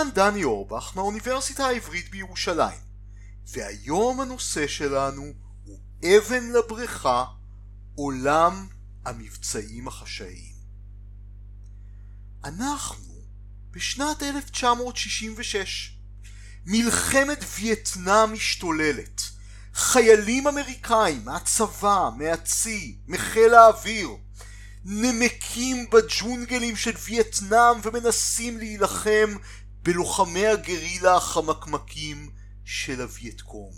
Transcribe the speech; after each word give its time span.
כאן 0.00 0.10
דני 0.14 0.44
אורבך 0.44 0.92
מהאוניברסיטה 0.96 1.66
העברית 1.66 2.10
בירושלים, 2.10 2.80
והיום 3.46 4.20
הנושא 4.20 4.66
שלנו 4.66 5.22
הוא 5.64 5.78
אבן 6.04 6.52
לבריכה, 6.52 7.24
עולם 7.94 8.66
המבצעים 9.04 9.88
החשאיים. 9.88 10.54
אנחנו 12.44 13.14
בשנת 13.70 14.22
1966. 14.22 15.96
מלחמת 16.66 17.44
וייטנאם 17.58 18.32
משתוללת. 18.32 19.22
חיילים 19.74 20.46
אמריקאים 20.46 21.24
מהצבא, 21.24 22.10
מהצי, 22.18 22.98
מחיל 23.08 23.54
האוויר, 23.54 24.08
נמקים 24.84 25.90
בג'ונגלים 25.90 26.76
של 26.76 26.92
וייטנאם 27.04 27.80
ומנסים 27.82 28.58
להילחם 28.58 29.36
בלוחמי 29.82 30.46
הגרילה 30.46 31.16
החמקמקים 31.16 32.30
של 32.64 33.00
הווייטקונג. 33.00 33.74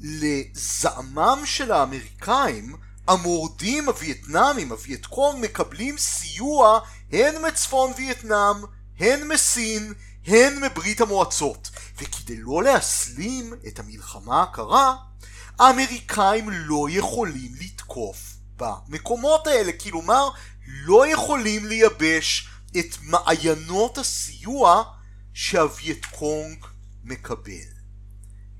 לזעמם 0.00 1.42
של 1.44 1.72
האמריקאים, 1.72 2.76
המורדים 3.08 3.88
הווייטנאמים, 3.88 4.72
הווייטקונג, 4.72 5.44
מקבלים 5.44 5.98
סיוע 5.98 6.80
הן 7.12 7.46
מצפון 7.46 7.92
וייטנאם, 7.96 8.56
הן 8.98 9.28
מסין, 9.28 9.92
הן 10.26 10.64
מברית 10.64 11.00
המועצות. 11.00 11.70
וכדי 11.98 12.36
לא 12.36 12.62
להסלים 12.62 13.54
את 13.66 13.78
המלחמה 13.78 14.42
הקרה, 14.42 14.96
האמריקאים 15.58 16.50
לא 16.50 16.86
יכולים 16.90 17.52
לתקוף 17.60 18.34
במקומות 18.56 19.46
האלה, 19.46 19.72
כלומר 19.72 20.28
לא 20.66 21.06
יכולים 21.06 21.66
לייבש 21.66 22.48
את 22.78 22.98
מעיינות 23.02 23.98
הסיוע 23.98 24.82
שהווייטקונג 25.32 26.66
מקבל. 27.04 27.74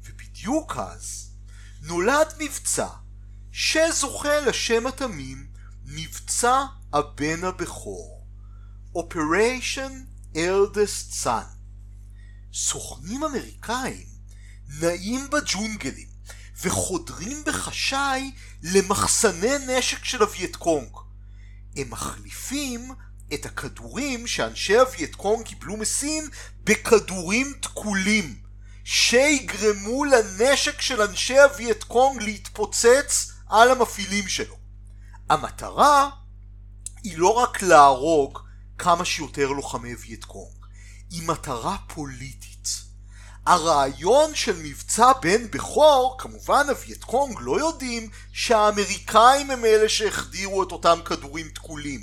ובדיוק 0.05 0.77
אז 0.77 1.31
נולד 1.83 2.33
מבצע 2.39 2.89
שזוכה 3.53 4.41
לשם 4.41 4.87
התמים 4.87 5.47
מבצע 5.85 6.65
הבן 6.93 7.45
הבכור 7.45 8.27
Operation 8.97 9.93
Eldest 10.35 11.25
Son 11.25 11.55
סוכנים 12.53 13.25
אמריקאים 13.25 14.07
נעים 14.81 15.31
בג'ונגלים 15.31 16.09
וחודרים 16.63 17.45
בחשאי 17.47 18.33
למחסני 18.63 19.53
נשק 19.69 20.05
של 20.05 20.23
הווייטקונג. 20.23 20.97
הם 21.77 21.91
מחליפים 21.91 22.93
את 23.35 23.47
הכדורים 23.47 24.27
שאנשי 24.27 24.77
הווייטקונג 24.77 25.47
קיבלו 25.47 25.77
מסין 25.77 26.29
בכדורים 26.65 27.53
תקולים 27.61 28.37
שיגרמו 28.85 30.05
לנשק 30.05 30.81
של 30.81 31.03
אנשי 31.03 31.39
הווייטקונג 31.39 32.23
להתפוצץ 32.23 33.33
על 33.47 33.71
המפעילים 33.71 34.29
שלו. 34.29 34.57
המטרה 35.31 36.11
היא 37.05 37.19
לא 37.19 37.33
רק 37.33 37.63
להרוג 37.63 38.39
כמה 38.79 39.05
שיותר 39.05 39.49
לוחמי 39.49 39.95
וייטקונג, 39.95 40.67
היא 41.11 41.29
מטרה 41.29 41.77
פוליטית. 41.89 42.54
הרעיון 43.47 44.35
של 44.35 44.57
מבצע 44.63 45.13
בן 45.23 45.51
בכור, 45.51 46.17
כמובן 46.19 46.67
הווייטקונג 46.69 47.39
לא 47.41 47.61
יודעים 47.61 48.11
שהאמריקאים 48.33 49.51
הם 49.51 49.65
אלה 49.65 49.89
שהחדירו 49.89 50.63
את 50.63 50.73
אותם 50.73 50.99
כדורים 51.05 51.49
תקולים. 51.49 52.01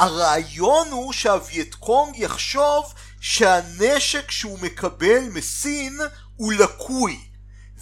הרעיון 0.00 0.88
הוא 0.90 1.12
שהווייטקונג 1.12 2.16
יחשוב 2.16 2.94
שהנשק 3.20 4.30
שהוא 4.30 4.58
מקבל 4.58 5.28
מסין 5.28 6.00
הוא 6.36 6.52
לקוי, 6.52 7.20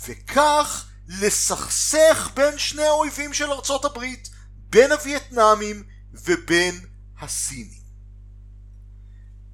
וכך 0.07 0.87
לסכסך 1.09 2.31
בין 2.35 2.59
שני 2.59 2.85
האויבים 2.85 3.35
של 3.35 3.53
ארצות 3.53 3.85
הברית, 3.85 4.31
בין 4.71 4.93
הווייטנאמים 4.93 5.83
ובין 6.13 6.81
הסינים. 7.21 7.83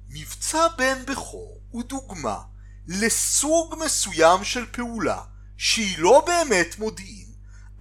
מבצע 0.09 0.67
בן 0.77 1.05
בכור 1.05 1.61
הוא 1.69 1.83
דוגמה 1.83 2.48
לסוג 2.89 3.75
מסוים 3.85 4.43
של 4.43 4.65
פעולה 4.71 5.21
שהיא 5.57 5.99
לא 5.99 6.23
באמת 6.27 6.79
מודיעין, 6.79 7.27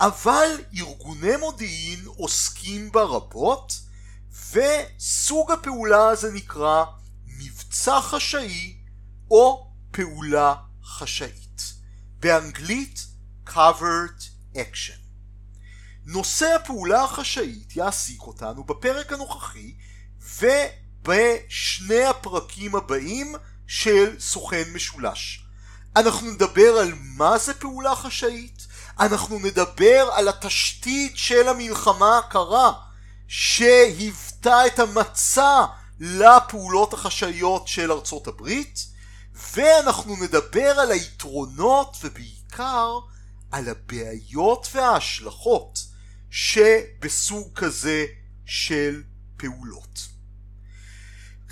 אבל 0.01 0.49
ארגוני 0.75 1.37
מודיעין 1.37 2.05
עוסקים 2.07 2.93
בה 2.93 3.03
רבות, 3.03 3.81
וסוג 4.53 5.51
הפעולה 5.53 6.09
הזה 6.09 6.33
נקרא 6.33 6.85
מבצע 7.27 8.01
חשאי 8.01 8.77
או 9.31 9.71
פעולה 9.91 10.55
חשאית. 10.85 11.75
באנגלית 12.21 13.07
covered 13.47 14.23
action. 14.55 14.99
נושא 16.05 16.47
הפעולה 16.47 17.05
החשאית 17.05 17.77
יעסיק 17.77 18.23
אותנו 18.23 18.65
בפרק 18.65 19.13
הנוכחי 19.13 19.75
ובשני 20.21 22.05
הפרקים 22.05 22.77
הבאים 22.77 23.35
של 23.69 24.17
סוכן 24.21 24.63
משולש. 24.75 25.45
אנחנו 25.97 26.31
נדבר 26.31 26.79
על 26.81 26.93
מה 26.95 27.39
זה 27.39 27.55
פעולה 27.55 27.97
חשאית, 27.97 28.67
אנחנו 29.01 29.39
נדבר 29.39 30.11
על 30.13 30.29
התשתית 30.29 31.17
של 31.17 31.49
המלחמה 31.49 32.19
הקרה 32.19 32.73
שהיוותה 33.29 34.67
את 34.67 34.79
המצע 34.79 35.65
לפעולות 36.01 36.95
החשאיות 36.95 37.69
של 37.69 37.93
ארצות 37.93 38.27
הברית 38.27 38.87
ואנחנו 39.55 40.17
נדבר 40.17 40.81
על 40.81 40.91
היתרונות 40.91 41.97
ובעיקר 42.03 42.99
על 43.51 43.69
הבעיות 43.69 44.69
וההשלכות 44.73 45.79
שבסוג 46.31 47.49
כזה 47.55 48.07
של 48.47 49.03
פעולות. 49.37 50.18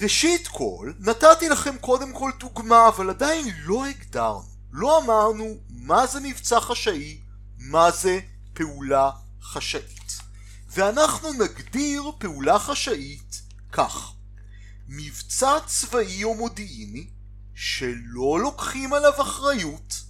ראשית 0.01 0.49
כל, 0.49 0.93
נתתי 0.99 1.49
לכם 1.49 1.79
קודם 1.79 2.13
כל 2.13 2.31
דוגמה, 2.39 2.89
אבל 2.89 3.11
עדיין 3.11 3.47
לא 3.65 3.87
הגדרנו, 3.87 4.49
לא 4.73 4.99
אמרנו 5.05 5.57
מה 5.71 6.07
זה 6.07 6.21
מבצע 6.21 6.61
חשאי, 6.61 7.21
מה 7.59 7.91
זה 7.91 8.21
פעולה 8.53 9.11
חשאית. 9.43 10.19
ואנחנו 10.71 11.33
נגדיר 11.33 12.03
פעולה 12.19 12.59
חשאית 12.59 13.43
כך: 13.73 14.13
מבצע 14.89 15.59
צבאי 15.67 16.25
או 16.25 16.35
מודיעיני 16.35 17.11
שלא 17.55 18.41
לוקחים 18.41 18.93
עליו 18.93 19.23
אחריות 19.23 20.03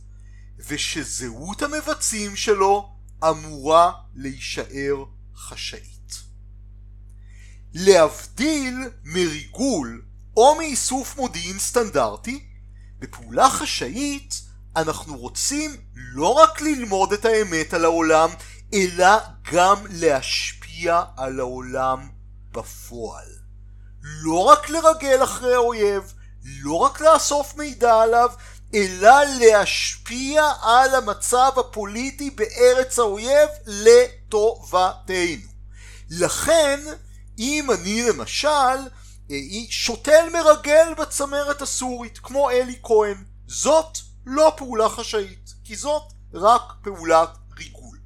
ושזהות 0.59 1.63
המבצעים 1.63 2.37
שלו 2.37 2.97
אמורה 3.29 3.93
להישאר 4.15 5.05
חשאית. 5.37 5.96
להבדיל 7.79 8.91
מריגול 9.05 10.03
או 10.37 10.55
מאיסוף 10.55 11.17
מודיעין 11.17 11.59
סטנדרטי, 11.59 12.45
בפעולה 12.99 13.51
חשאית 13.51 14.35
אנחנו 14.77 15.19
רוצים 15.19 15.77
לא 15.95 16.29
רק 16.29 16.61
ללמוד 16.61 17.13
את 17.13 17.25
האמת 17.25 17.75
על 17.75 17.85
העולם, 17.85 18.31
אלא 18.75 19.19
גם 19.53 19.77
להשפיע 19.91 21.03
על 21.17 21.41
העולם 21.41 22.09
בפועל. 22.53 23.29
לא 24.03 24.45
רק 24.45 24.71
לרגל 24.71 25.25
אחרי 25.25 25.55
האויב, 25.55 26.13
לא 26.45 26.75
רק 26.75 27.01
לאסוף 27.01 27.55
מידע 27.57 27.95
עליו, 27.95 28.31
אלא 28.75 29.25
להשפיע 29.41 30.53
על 30.63 30.95
המצב 30.95 31.53
הפוליטי 31.57 32.31
בארץ 32.31 32.99
האויב 32.99 33.49
לטובתנו. 33.67 35.49
לכן 36.11 36.81
אם 37.39 37.71
אני 37.71 38.03
למשל 38.03 38.79
אה, 39.31 39.37
שותל 39.71 40.25
מרגל 40.33 40.95
בצמרת 40.99 41.63
הסורית 41.63 42.19
כמו 42.19 42.51
אלי 42.51 42.79
כהן 42.83 43.25
זאת 43.47 43.99
לא 44.27 44.53
פעולה 44.57 44.89
חשאית 44.89 45.55
כי 45.65 45.77
זאת 45.77 46.03
רק 46.35 46.63
פעולת 46.83 47.29
ריגול. 47.59 47.99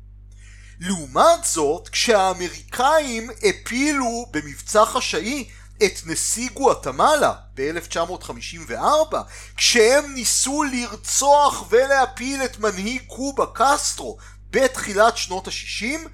לעומת 0.81 1.45
זאת 1.45 1.89
כשהאמריקאים 1.89 3.31
הפילו 3.43 4.27
במבצע 4.31 4.85
חשאי 4.85 5.49
את 5.87 6.01
נשיא 6.07 6.49
גואטמלה 6.55 7.35
ב-1954 7.55 9.17
כשהם 9.57 10.15
ניסו 10.15 10.63
לרצוח 10.63 11.65
ולהפיל 11.71 12.45
את 12.45 12.59
מנהיג 12.59 13.03
קובה 13.07 13.45
קסטרו 13.55 14.19
בתחילת 14.51 15.17
שנות 15.17 15.49
ה-60 15.49 16.09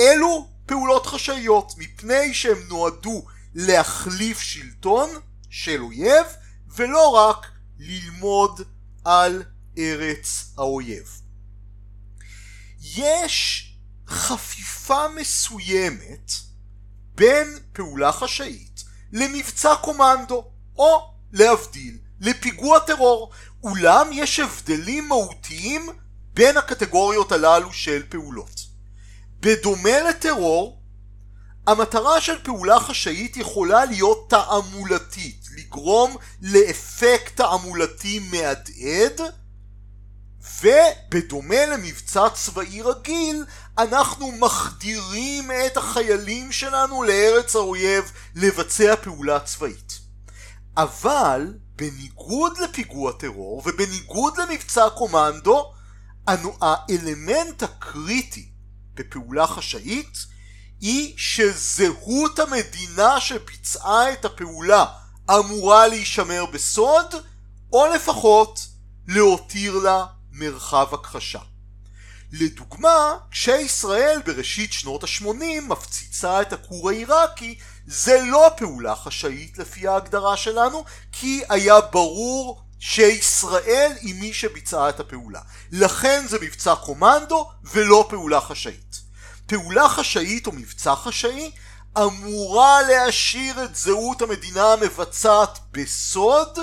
אלו 0.00 0.48
פעולות 0.70 1.06
חשאיות 1.06 1.72
מפני 1.76 2.34
שהם 2.34 2.58
נועדו 2.68 3.26
להחליף 3.54 4.40
שלטון 4.40 5.10
של 5.50 5.80
אויב 5.80 6.26
ולא 6.68 7.08
רק 7.08 7.46
ללמוד 7.78 8.60
על 9.04 9.42
ארץ 9.78 10.54
האויב. 10.58 11.20
יש 12.80 13.66
חפיפה 14.08 15.08
מסוימת 15.08 16.32
בין 17.14 17.58
פעולה 17.72 18.12
חשאית 18.12 18.84
למבצע 19.12 19.74
קומנדו, 19.76 20.44
או 20.76 21.14
להבדיל, 21.32 21.98
לפיגוע 22.20 22.78
טרור. 22.78 23.30
אולם 23.62 24.08
יש 24.12 24.40
הבדלים 24.40 25.08
מהותיים 25.08 25.88
בין 26.34 26.56
הקטגוריות 26.56 27.32
הללו 27.32 27.72
של 27.72 28.02
פעולות. 28.08 28.69
בדומה 29.40 30.00
לטרור, 30.08 30.80
המטרה 31.66 32.20
של 32.20 32.42
פעולה 32.42 32.80
חשאית 32.80 33.36
יכולה 33.36 33.84
להיות 33.84 34.30
תעמולתית, 34.30 35.48
לגרום 35.56 36.16
לאפקט 36.42 37.36
תעמולתי 37.36 38.18
מהדהד, 38.18 39.20
ובדומה 40.60 41.66
למבצע 41.66 42.28
צבאי 42.34 42.82
רגיל, 42.82 43.44
אנחנו 43.78 44.32
מחדירים 44.32 45.50
את 45.66 45.76
החיילים 45.76 46.52
שלנו 46.52 47.02
לארץ 47.02 47.56
האויב 47.56 48.12
לבצע 48.34 48.96
פעולה 48.96 49.40
צבאית. 49.40 49.98
אבל 50.76 51.54
בניגוד 51.76 52.58
לפיגוע 52.58 53.12
טרור 53.12 53.62
ובניגוד 53.66 54.38
למבצע 54.38 54.88
קומנדו, 54.90 55.72
האלמנט 56.60 57.62
הקריטי 57.62 58.49
בפעולה 58.94 59.46
חשאית 59.46 60.18
היא 60.80 61.14
שזהות 61.16 62.38
המדינה 62.38 63.20
שביצעה 63.20 64.12
את 64.12 64.24
הפעולה 64.24 64.84
אמורה 65.30 65.88
להישמר 65.88 66.46
בסוד, 66.46 67.14
או 67.72 67.86
לפחות 67.86 68.66
להותיר 69.08 69.78
לה 69.78 70.06
מרחב 70.32 70.94
הכחשה. 70.94 71.38
לדוגמה, 72.32 73.16
כשישראל 73.30 74.20
בראשית 74.26 74.72
שנות 74.72 75.04
ה-80 75.04 75.60
מפציצה 75.68 76.42
את 76.42 76.52
הכור 76.52 76.90
העיראקי, 76.90 77.58
זה 77.86 78.20
לא 78.26 78.50
פעולה 78.56 78.96
חשאית 78.96 79.58
לפי 79.58 79.88
ההגדרה 79.88 80.36
שלנו, 80.36 80.84
כי 81.12 81.42
היה 81.48 81.80
ברור 81.80 82.62
שישראל 82.80 83.92
היא 84.00 84.14
מי 84.14 84.32
שביצעה 84.32 84.88
את 84.88 85.00
הפעולה. 85.00 85.40
לכן 85.72 86.24
זה 86.28 86.38
מבצע 86.42 86.74
קומנדו 86.74 87.50
ולא 87.64 88.06
פעולה 88.08 88.40
חשאית. 88.40 89.00
פעולה 89.46 89.88
חשאית 89.88 90.46
או 90.46 90.52
מבצע 90.52 90.94
חשאי 90.94 91.50
אמורה 91.98 92.82
להשאיר 92.82 93.64
את 93.64 93.76
זהות 93.76 94.22
המדינה 94.22 94.72
המבצעת 94.72 95.58
בסוד, 95.72 96.58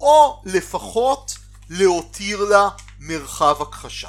או 0.00 0.42
לפחות 0.44 1.34
להותיר 1.70 2.44
לה 2.44 2.68
מרחב 2.98 3.62
הכחשה. 3.62 4.08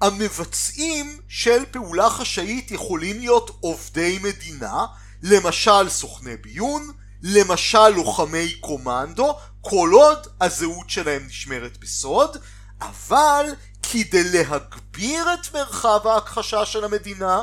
המבצעים 0.00 1.20
של 1.28 1.64
פעולה 1.70 2.10
חשאית 2.10 2.70
יכולים 2.70 3.18
להיות 3.18 3.58
עובדי 3.60 4.18
מדינה, 4.22 4.86
למשל 5.22 5.88
סוכני 5.88 6.36
ביון, 6.36 6.92
למשל 7.22 7.88
לוחמי 7.88 8.54
קומנדו, 8.60 9.36
כל 9.60 9.90
עוד 9.92 10.26
הזהות 10.40 10.90
שלהם 10.90 11.26
נשמרת 11.26 11.76
בסוד, 11.78 12.36
אבל 12.80 13.46
כדי 13.82 14.24
להגביר 14.24 15.34
את 15.34 15.54
מרחב 15.54 16.06
ההכחשה 16.06 16.66
של 16.66 16.84
המדינה, 16.84 17.42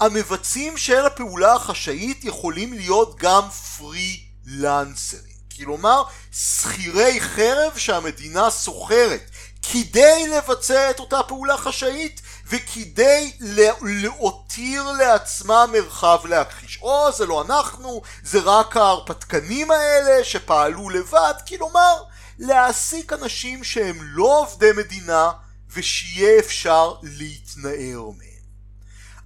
המבצעים 0.00 0.76
של 0.76 1.06
הפעולה 1.06 1.54
החשאית 1.54 2.24
יכולים 2.24 2.72
להיות 2.72 3.16
גם 3.18 3.42
פרילנסרים. 3.78 5.36
כלומר, 5.56 6.02
שכירי 6.32 7.20
חרב 7.20 7.76
שהמדינה 7.76 8.50
שוכרת 8.50 9.30
כדי 9.72 10.28
לבצע 10.28 10.90
את 10.90 11.00
אותה 11.00 11.22
פעולה 11.22 11.56
חשאית 11.56 12.20
וכדי 12.48 13.32
להותיר 13.82 14.90
לעצמה 14.90 15.66
מרחב 15.72 16.18
להכחיש. 16.24 16.78
או 16.82 17.12
זה 17.12 17.26
לא 17.26 17.42
אנחנו, 17.42 18.02
זה 18.22 18.38
רק 18.44 18.76
ההרפתקנים 18.76 19.70
האלה 19.70 20.24
שפעלו 20.24 20.90
לבד, 20.90 21.34
כלומר 21.48 22.02
להעסיק 22.38 23.12
אנשים 23.12 23.64
שהם 23.64 23.98
לא 24.00 24.40
עובדי 24.40 24.72
מדינה 24.76 25.30
ושיהיה 25.72 26.38
אפשר 26.38 26.94
להתנער 27.02 28.04
מהם. 28.18 28.36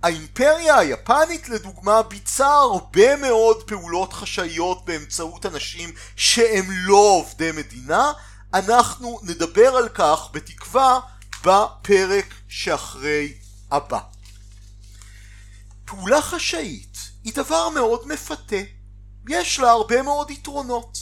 האימפריה 0.03 0.79
היפנית 0.79 1.49
לדוגמה 1.49 2.03
ביצעה 2.03 2.55
הרבה 2.55 3.17
מאוד 3.17 3.63
פעולות 3.63 4.13
חשאיות 4.13 4.85
באמצעות 4.85 5.47
אנשים 5.47 5.93
שהם 6.17 6.67
לא 6.71 6.97
עובדי 6.97 7.53
מדינה 7.53 8.13
אנחנו 8.55 9.21
נדבר 9.23 9.77
על 9.77 9.89
כך 9.89 10.29
בתקווה 10.33 11.01
בפרק 11.45 12.35
שאחרי 12.49 13.35
הבא. 13.71 14.01
פעולה 15.85 16.23
חשאית 16.23 16.99
היא 17.25 17.33
דבר 17.35 17.69
מאוד 17.69 18.09
מפתה, 18.09 18.57
יש 19.29 19.59
לה 19.59 19.71
הרבה 19.71 20.03
מאוד 20.03 20.31
יתרונות. 20.31 20.99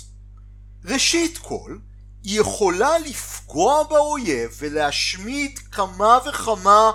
ראשית 0.84 1.38
כל, 1.38 1.78
היא 2.22 2.40
יכולה 2.40 2.98
לפגוע 2.98 3.82
באויב 3.82 4.56
ולהשמיד 4.58 5.58
כמה 5.58 6.18
וכמה 6.28 6.90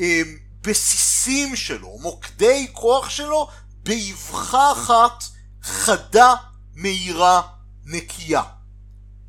אה, 0.00 0.22
בסיסים 0.60 1.56
שלו, 1.56 1.98
מוקדי 2.00 2.68
כוח 2.72 3.10
שלו, 3.10 3.48
באבחה 3.82 4.72
אחת 4.72 5.24
חדה, 5.62 6.34
מהירה, 6.74 7.42
נקייה. 7.84 8.42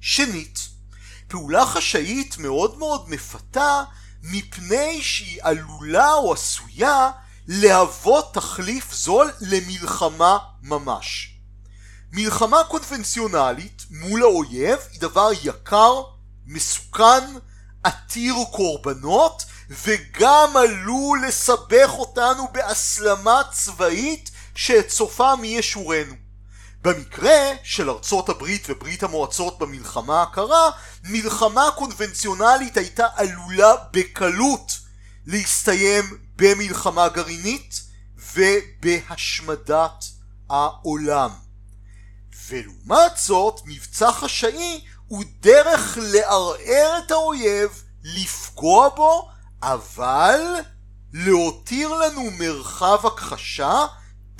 שנית, 0.01 0.59
פעולה 1.31 1.65
חשאית 1.65 2.37
מאוד 2.37 2.77
מאוד 2.77 3.09
מפתה 3.09 3.83
מפני 4.23 5.01
שהיא 5.01 5.39
עלולה 5.41 6.13
או 6.13 6.33
עשויה 6.33 7.11
להוות 7.47 8.33
תחליף 8.33 8.93
זול 8.93 9.31
למלחמה 9.41 10.37
ממש. 10.61 11.35
מלחמה 12.11 12.63
קונבנציונלית 12.63 13.83
מול 13.91 14.21
האויב 14.21 14.79
היא 14.91 15.01
דבר 15.01 15.29
יקר, 15.43 16.01
מסוכן, 16.45 17.23
עתיר 17.83 18.35
קורבנות 18.51 19.45
וגם 19.69 20.57
עלול 20.57 21.21
לסבך 21.27 21.89
אותנו 21.89 22.47
בהסלמה 22.51 23.41
צבאית 23.51 24.31
שאת 24.55 24.89
סופה 24.89 25.35
מי 25.35 25.47
ישורנו. 25.47 26.30
במקרה 26.81 27.53
של 27.63 27.89
ארצות 27.89 28.29
הברית 28.29 28.67
וברית 28.69 29.03
המועצות 29.03 29.59
במלחמה 29.59 30.21
הקרה, 30.21 30.69
מלחמה 31.03 31.69
קונבנציונלית 31.75 32.77
הייתה 32.77 33.07
עלולה 33.15 33.75
בקלות 33.91 34.71
להסתיים 35.25 36.17
במלחמה 36.35 37.09
גרעינית 37.09 37.81
ובהשמדת 38.35 40.05
העולם. 40.49 41.29
ולעומת 42.47 43.11
זאת, 43.17 43.61
מבצע 43.65 44.11
חשאי 44.11 44.81
הוא 45.07 45.23
דרך 45.39 45.97
לערער 46.01 46.99
את 47.05 47.11
האויב, 47.11 47.83
לפגוע 48.03 48.89
בו, 48.89 49.29
אבל 49.63 50.41
להותיר 51.13 51.93
לנו 51.93 52.31
מרחב 52.31 53.05
הכחשה 53.05 53.85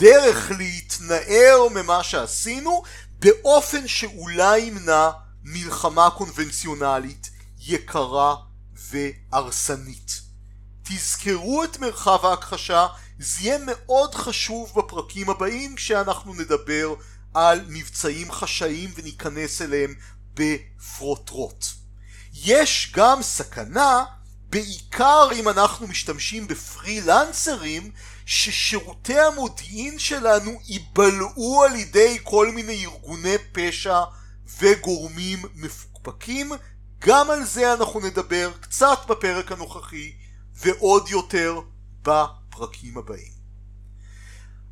דרך 0.01 0.51
להתנער 0.57 1.67
ממה 1.71 2.03
שעשינו 2.03 2.83
באופן 3.19 3.87
שאולי 3.87 4.59
ימנע 4.59 5.09
מלחמה 5.43 6.09
קונבנציונלית 6.09 7.29
יקרה 7.59 8.35
והרסנית. 8.73 10.21
תזכרו 10.83 11.63
את 11.63 11.79
מרחב 11.79 12.25
ההכחשה, 12.25 12.87
זה 13.19 13.41
יהיה 13.41 13.57
מאוד 13.65 14.15
חשוב 14.15 14.73
בפרקים 14.75 15.29
הבאים 15.29 15.75
כשאנחנו 15.75 16.33
נדבר 16.33 16.93
על 17.33 17.61
מבצעים 17.67 18.31
חשאיים 18.31 18.91
וניכנס 18.95 19.61
אליהם 19.61 19.93
בפרוטרוט. 20.33 21.65
יש 22.33 22.91
גם 22.95 23.21
סכנה, 23.21 24.05
בעיקר 24.49 25.29
אם 25.35 25.49
אנחנו 25.49 25.87
משתמשים 25.87 26.47
בפרילנסרים, 26.47 27.91
ששירותי 28.33 29.19
המודיעין 29.19 29.99
שלנו 29.99 30.59
ייבלעו 30.65 31.63
על 31.63 31.75
ידי 31.75 32.17
כל 32.23 32.51
מיני 32.51 32.85
ארגוני 32.85 33.35
פשע 33.51 34.03
וגורמים 34.59 35.41
מפוקפקים 35.55 36.51
גם 36.99 37.29
על 37.29 37.45
זה 37.45 37.73
אנחנו 37.73 37.99
נדבר 37.99 38.51
קצת 38.61 38.99
בפרק 39.07 39.51
הנוכחי 39.51 40.13
ועוד 40.53 41.09
יותר 41.09 41.59
בפרקים 42.01 42.97
הבאים. 42.97 43.33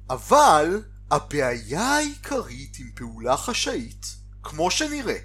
אבל 0.10 0.84
הבעיה 1.12 1.82
העיקרית 1.82 2.78
עם 2.80 2.92
פעולה 2.96 3.38
חשאית, 3.38 4.06
כמו 4.44 4.72
שנראה, 4.72 5.18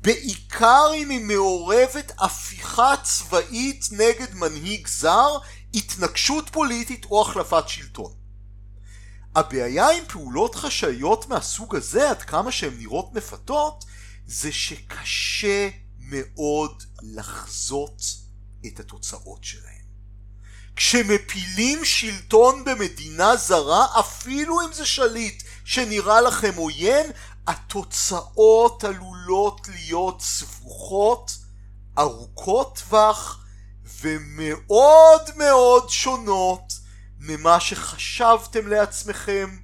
בעיקר 0.00 0.90
אם 0.94 1.10
היא 1.10 1.24
מעורבת 1.24 2.12
הפיכה 2.18 2.94
צבאית 3.02 3.88
נגד 3.92 4.34
מנהיג 4.34 4.86
זר, 4.86 5.38
התנגשות 5.74 6.50
פוליטית 6.50 7.04
או 7.04 7.22
החלפת 7.22 7.68
שלטון. 7.68 8.12
הבעיה 9.34 9.90
עם 9.90 10.04
פעולות 10.08 10.54
חשאיות 10.54 11.28
מהסוג 11.28 11.76
הזה, 11.76 12.10
עד 12.10 12.22
כמה 12.22 12.52
שהן 12.52 12.74
נראות 12.78 13.12
מפתות, 13.12 13.84
זה 14.26 14.52
שקשה 14.52 15.68
מאוד 15.98 16.82
לחזות 17.02 18.02
את 18.66 18.80
התוצאות 18.80 19.44
שלהן. 19.44 19.80
כשמפילים 20.76 21.84
שלטון 21.84 22.64
במדינה 22.64 23.36
זרה, 23.36 23.86
אפילו 24.00 24.60
אם 24.60 24.72
זה 24.72 24.86
שליט 24.86 25.42
שנראה 25.64 26.20
לכם 26.20 26.52
עוין, 26.56 27.10
התוצאות 27.46 28.84
עלולות 28.84 29.68
להיות 29.68 30.20
סבוכות, 30.20 31.36
ארוכות 31.98 32.80
טווח 32.84 33.44
ומאוד 34.00 35.22
מאוד 35.36 35.90
שונות 35.90 36.72
ממה 37.18 37.60
שחשבתם 37.60 38.66
לעצמכם 38.66 39.56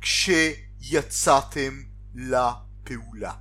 כשיצאתם 0.00 1.82
לפעולה. 2.14 3.32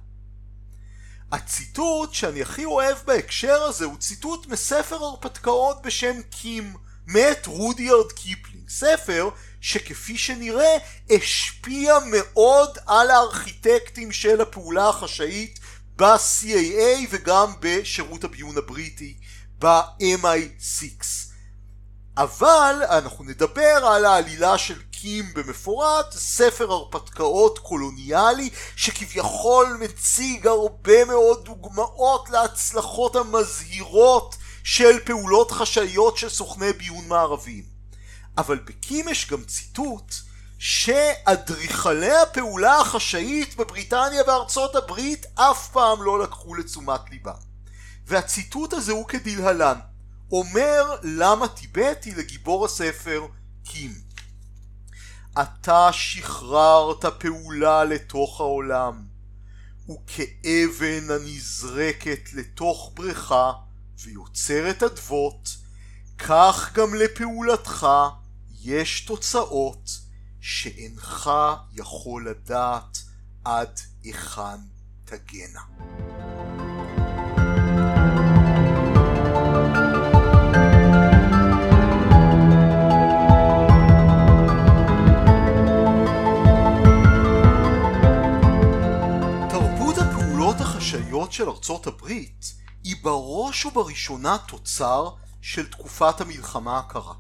הציטוט 1.32 2.14
שאני 2.14 2.42
הכי 2.42 2.66
אוהב 2.66 2.98
בהקשר 3.06 3.64
הזה 3.64 3.86
הוא 3.86 3.98
ציטוט 3.98 4.48
מספר 4.48 4.96
הרפתקאות 4.96 5.82
בשם 5.82 6.22
קים 6.30 6.74
מאת 7.08 7.48
רודיארד 7.48 8.12
קיפלינג 8.12 8.70
ספר 8.70 9.30
שכפי 9.62 10.18
שנראה 10.18 10.78
השפיע 11.10 11.96
מאוד 12.12 12.78
על 12.86 13.12
הארכיטקטים 13.12 14.12
של 14.12 14.42
הפעולה 14.42 14.90
החשאית 14.90 15.60
ב-CAA 15.96 17.08
וגם 17.10 17.54
בשירות 17.60 18.24
הביון 18.24 18.58
הבריטי 18.58 19.18
ב-MI6 19.60 21.28
אבל 22.18 22.76
אנחנו 22.90 23.24
נדבר 23.24 23.86
על 23.86 24.06
העלילה 24.06 24.58
של 24.58 24.82
קים 24.92 25.26
במפורט, 25.34 26.12
ספר 26.12 26.72
הרפתקאות 26.72 27.60
קולוניאלי 27.60 28.50
שכביכול 28.76 29.78
מציג 29.80 30.48
הרבה 30.48 31.06
מאוד 31.06 31.46
דוגמאות 31.46 32.30
להצלחות 32.30 33.16
המזהירות 33.16 34.36
של 34.64 35.00
פעולות 35.06 35.52
חשאיות 35.52 36.18
של 36.18 36.30
סוכני 36.30 36.74
ביון 36.74 37.08
מערביים. 37.08 37.64
אבל 38.38 38.60
בקים 38.66 39.10
יש 39.10 39.30
גם 39.30 39.44
ציטוט 39.44 40.16
שאדריכלי 40.60 42.18
הפעולה 42.18 42.80
החשאית 42.80 43.56
בבריטניה 43.56 44.22
וארצות 44.28 44.76
הברית 44.76 45.26
אף 45.36 45.70
פעם 45.70 46.04
לא 46.04 46.20
לקחו 46.20 46.56
לתשומת 46.56 47.02
ליבם. 47.12 47.57
והציטוט 48.08 48.74
הזה 48.74 48.92
הוא 48.92 49.08
כדלהלן 49.08 49.80
אומר 50.32 50.84
למה 51.04 51.48
טיבטי 51.48 52.16
לגיבור 52.16 52.66
הספר 52.66 53.28
קים. 53.64 53.92
אתה 55.42 55.90
שחררת 55.92 57.06
פעולה 57.06 57.84
לתוך 57.84 58.40
העולם, 58.40 59.06
וכאבן 59.90 61.12
הנזרקת 61.12 62.34
לתוך 62.34 62.92
בריכה 62.96 63.52
ויוצרת 64.00 64.84
אדוות, 64.84 65.50
כך 66.18 66.72
גם 66.74 66.96
לפעולתך 66.96 67.88
יש 68.62 69.06
תוצאות 69.06 69.90
שאינך 70.42 71.32
יכול 71.74 72.30
לדעת 72.30 72.98
עד 73.46 73.80
היכן 74.04 74.60
תגנה. 75.06 76.17
הברית 91.88 92.54
היא 92.84 92.96
בראש 93.02 93.66
ובראשונה 93.66 94.38
תוצר 94.48 95.10
של 95.42 95.68
תקופת 95.68 96.22
המלחמה 96.22 96.80
הקרה. 96.80 97.14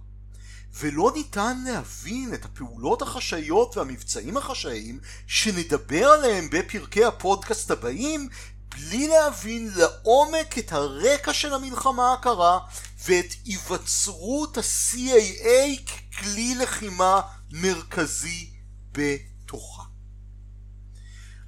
ולא 0.80 1.12
ניתן 1.16 1.64
להבין 1.66 2.34
את 2.34 2.46
הפעולות 2.46 3.02
החשאיות 3.02 3.78
והמבצעים 3.78 4.38
החשאיים 4.38 5.00
שנדבר 5.28 6.06
עליהם 6.06 6.50
בפרקי 6.52 7.06
הפודקאסט 7.06 7.72
הבאים 7.72 8.30
בלי 8.70 9.08
להבין 9.08 9.72
לעומק 9.76 10.58
את 10.58 10.72
הרקע 10.72 11.34
של 11.34 11.54
המלחמה 11.54 12.14
הקרה 12.14 12.60
ואת 13.06 13.34
היווצרות 13.46 14.58
ה-CAA 14.58 15.82
ככלי 16.12 16.56
לחימה 16.56 17.22
מרכזי 17.52 18.52
בתוכה. 18.92 19.84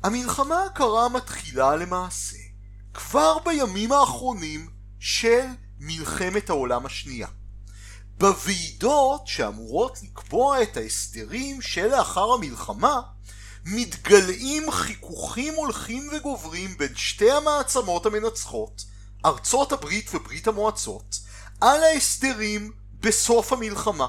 המלחמה 0.03 0.63
הקרה 0.63 1.09
מתחילה 1.09 1.75
למעשה 1.75 2.38
כבר 2.93 3.37
בימים 3.45 3.91
האחרונים 3.91 4.69
של 4.99 5.45
מלחמת 5.79 6.49
העולם 6.49 6.85
השנייה. 6.85 7.27
בוועידות 8.17 9.27
שאמורות 9.27 9.99
לקבוע 10.03 10.61
את 10.61 10.77
ההסדרים 10.77 11.61
שלאחר 11.61 12.33
המלחמה 12.33 13.01
מתגלעים 13.65 14.71
חיכוכים 14.71 15.53
הולכים 15.53 16.09
וגוברים 16.11 16.77
בין 16.77 16.95
שתי 16.95 17.31
המעצמות 17.31 18.05
המנצחות, 18.05 18.85
ארצות 19.25 19.71
הברית 19.71 20.15
וברית 20.15 20.47
המועצות, 20.47 21.19
על 21.61 21.83
ההסדרים 21.83 22.71
בסוף 22.99 23.53
המלחמה. 23.53 24.07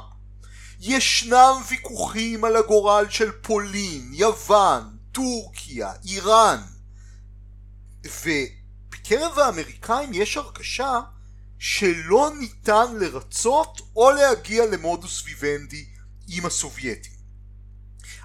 ישנם 0.80 1.52
ויכוחים 1.68 2.44
על 2.44 2.56
הגורל 2.56 3.06
של 3.10 3.30
פולין, 3.32 4.10
יוון, 4.14 4.96
טורקיה, 5.12 5.92
איראן 6.04 6.62
ובקרב 9.10 9.38
האמריקאים 9.38 10.10
יש 10.12 10.36
הרגשה 10.36 11.00
שלא 11.58 12.30
ניתן 12.38 12.96
לרצות 12.96 13.80
או 13.96 14.10
להגיע 14.10 14.66
למודוס 14.66 15.22
ויוונדי 15.24 15.84
עם 16.28 16.46
הסובייטים. 16.46 17.12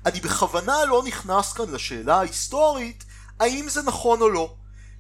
אני 0.06 0.20
בכוונה 0.20 0.86
לא 0.86 1.04
נכנס 1.04 1.54
כאן 1.54 1.72
לשאלה 1.72 2.16
ההיסטורית 2.16 3.04
האם 3.40 3.70
זה 3.70 3.82
נכון 3.82 4.22
או 4.22 4.30
לא. 4.30 4.56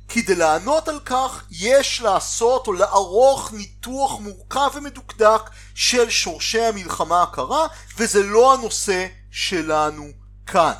כדי 0.07 0.35
לענות 0.35 0.87
על 0.87 0.99
כך 1.05 1.43
יש 1.51 2.01
לעשות 2.01 2.67
או 2.67 2.73
לערוך 2.73 3.53
ניתוח 3.53 4.19
מורכב 4.19 4.69
ומדוקדק 4.73 5.41
של 5.75 6.09
שורשי 6.09 6.61
המלחמה 6.61 7.23
הקרה 7.23 7.67
וזה 7.97 8.23
לא 8.23 8.53
הנושא 8.53 9.07
שלנו 9.31 10.07
כאן. 10.47 10.73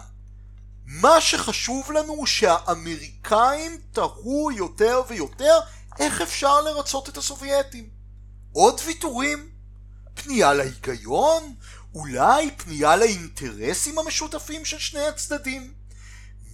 מה 0.86 1.22
שחשוב 1.22 1.92
לנו 1.92 2.14
הוא 2.14 2.26
שהאמריקאים 2.26 3.78
תהו 3.92 4.52
יותר 4.52 5.02
ויותר 5.08 5.60
איך 6.00 6.22
אפשר 6.22 6.62
לרצות 6.62 7.10
את 7.10 7.18
הסובייטים. 7.18 7.90
עוד 8.52 8.82
ויתורים? 8.86 9.50
פנייה 10.14 10.54
להיגיון? 10.54 11.56
אולי 11.94 12.52
פנייה 12.58 12.96
לאינטרסים 12.96 14.00
המשותפים 14.00 14.66
של 14.66 14.80
שני 14.80 15.08
הצדדים? 15.08 15.74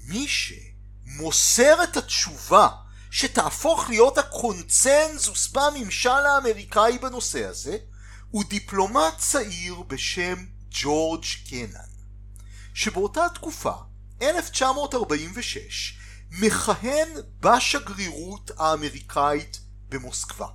מי 0.07 0.27
שמוסר 0.27 1.83
את 1.83 1.97
התשובה 1.97 2.67
שתהפוך 3.11 3.89
להיות 3.89 4.17
הקונצנזוס 4.17 5.47
בממשל 5.47 6.09
האמריקאי 6.09 6.97
בנושא 6.97 7.47
הזה 7.47 7.77
הוא 8.31 8.43
דיפלומט 8.43 9.17
צעיר 9.17 9.75
בשם 9.87 10.45
ג'ורג' 10.69 11.25
קנן 11.49 11.91
שבאותה 12.73 13.25
תקופה 13.33 13.73
1946 14.21 15.97
מכהן 16.31 17.09
בשגרירות 17.39 18.51
האמריקאית 18.57 19.59
במוסקבה. 19.89 20.47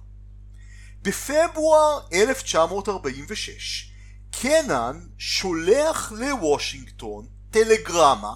בפברואר 1.03 2.01
1946 2.13 3.93
קנן 4.31 5.01
שולח 5.19 6.13
לוושינגטון 6.13 7.27
טלגרמה 7.51 8.35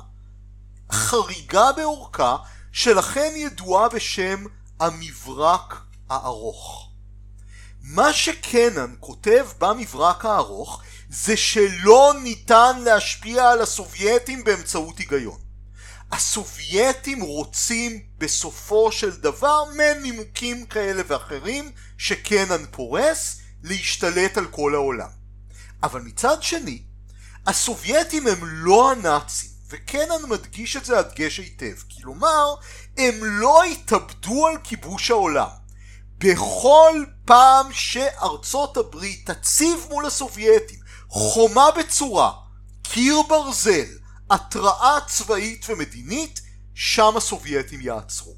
חריגה 0.92 1.72
באורכה 1.72 2.36
שלכן 2.72 3.32
ידועה 3.36 3.88
בשם 3.88 4.44
המברק 4.80 5.74
הארוך. 6.10 6.90
מה 7.82 8.12
שקנן 8.12 8.94
כותב 9.00 9.46
במברק 9.58 10.24
הארוך 10.24 10.82
זה 11.10 11.36
שלא 11.36 12.14
ניתן 12.22 12.78
להשפיע 12.84 13.48
על 13.48 13.60
הסובייטים 13.60 14.44
באמצעות 14.44 14.98
היגיון. 14.98 15.38
הסובייטים 16.12 17.20
רוצים 17.20 18.02
בסופו 18.18 18.92
של 18.92 19.10
דבר 19.10 19.64
מנימוקים 19.76 20.66
כאלה 20.66 21.02
ואחרים 21.06 21.72
שקנן 21.98 22.64
פורס 22.70 23.40
להשתלט 23.62 24.38
על 24.38 24.46
כל 24.46 24.74
העולם. 24.74 25.08
אבל 25.82 26.00
מצד 26.00 26.42
שני, 26.42 26.82
הסובייטים 27.46 28.26
הם 28.26 28.38
לא 28.42 28.92
הנאצים, 28.92 29.50
וקנן 29.68 30.28
מדגיש 30.28 30.76
את 30.76 30.84
זה 30.84 30.98
הדגש 30.98 31.38
היטב, 31.38 31.74
כלומר, 32.00 32.54
הם 32.96 33.14
לא 33.22 33.64
התאבדו 33.64 34.46
על 34.46 34.54
כיבוש 34.64 35.10
העולם. 35.10 35.48
בכל 36.18 37.04
פעם 37.24 37.72
שארצות 37.72 38.76
הברית 38.76 39.30
תציב 39.30 39.86
מול 39.90 40.06
הסובייטים 40.06 40.79
חומה 41.10 41.66
בצורה, 41.78 42.32
קיר 42.82 43.16
ברזל, 43.28 43.86
התראה 44.30 44.98
צבאית 45.06 45.66
ומדינית, 45.68 46.40
שם 46.74 47.16
הסובייטים 47.16 47.80
יעצרו. 47.80 48.34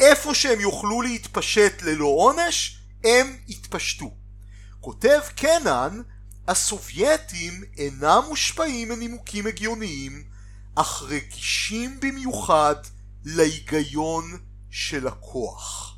איפה 0.00 0.34
שהם 0.34 0.60
יוכלו 0.60 1.02
להתפשט 1.02 1.82
ללא 1.82 2.06
עונש, 2.06 2.78
הם 3.04 3.36
יתפשטו. 3.48 4.14
כותב 4.80 5.20
קנן, 5.36 6.00
הסובייטים 6.48 7.64
אינם 7.76 8.22
מושפעים 8.28 8.88
מנימוקים 8.88 9.46
הגיוניים, 9.46 10.24
אך 10.74 11.02
רגישים 11.02 12.00
במיוחד 12.00 12.76
להיגיון 13.24 14.38
של 14.70 15.06
הכוח. 15.06 15.96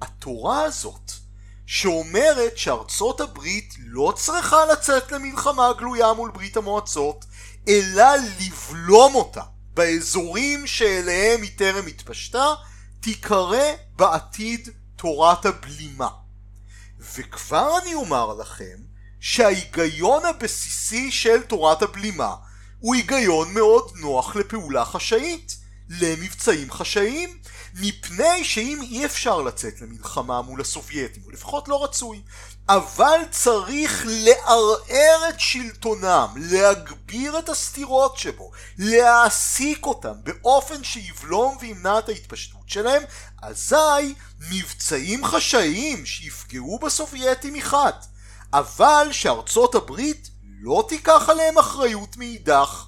התורה 0.00 0.62
הזאת, 0.62 1.12
שאומרת 1.66 2.58
שארצות 2.58 3.20
הברית 3.20 3.74
לא 3.86 4.12
צריכה 4.16 4.56
לצאת 4.72 5.12
למלחמה 5.12 5.72
גלויה 5.78 6.12
מול 6.12 6.30
ברית 6.30 6.56
המועצות, 6.56 7.24
אלא 7.68 8.06
לבלום 8.40 9.14
אותה 9.14 9.42
באזורים 9.74 10.66
שאליהם 10.66 11.42
היא 11.42 11.50
טרם 11.56 11.86
התפשטה, 11.86 12.54
תיקרא 13.00 13.64
בעתיד 13.96 14.68
תורת 14.96 15.46
הבלימה. 15.46 16.08
וכבר 17.14 17.78
אני 17.82 17.94
אומר 17.94 18.34
לכם 18.34 18.76
שההיגיון 19.20 20.24
הבסיסי 20.24 21.12
של 21.12 21.42
תורת 21.42 21.82
הבלימה 21.82 22.34
הוא 22.80 22.94
היגיון 22.94 23.54
מאוד 23.54 23.92
נוח 23.94 24.36
לפעולה 24.36 24.84
חשאית, 24.84 25.56
למבצעים 25.88 26.70
חשאיים, 26.70 27.38
מפני 27.80 28.44
שאם 28.44 28.78
אי 28.82 29.04
אפשר 29.04 29.42
לצאת 29.42 29.80
למלחמה 29.80 30.42
מול 30.42 30.60
הסובייטים, 30.60 31.22
או 31.26 31.30
לפחות 31.30 31.68
לא 31.68 31.84
רצוי, 31.84 32.22
אבל 32.68 33.20
צריך 33.30 34.04
לערער 34.06 35.28
את 35.28 35.40
שלטונם, 35.40 36.28
להגביר 36.36 37.38
את 37.38 37.48
הסתירות 37.48 38.18
שבו, 38.18 38.50
להעסיק 38.78 39.86
אותם 39.86 40.12
באופן 40.22 40.84
שיבלום 40.84 41.56
וימנע 41.60 41.98
את 41.98 42.08
ההתפשטות 42.08 42.68
שלהם, 42.68 43.02
אזי 43.42 44.14
מבצעים 44.50 45.24
חשאיים 45.24 46.06
שיפגעו 46.06 46.78
בסובייטים 46.78 47.54
מחד, 47.54 47.92
אבל 48.52 49.08
שארצות 49.12 49.74
הברית 49.74 50.30
לא 50.60 50.84
תיקח 50.88 51.28
עליהם 51.28 51.58
אחריות 51.58 52.16
מאידך, 52.16 52.84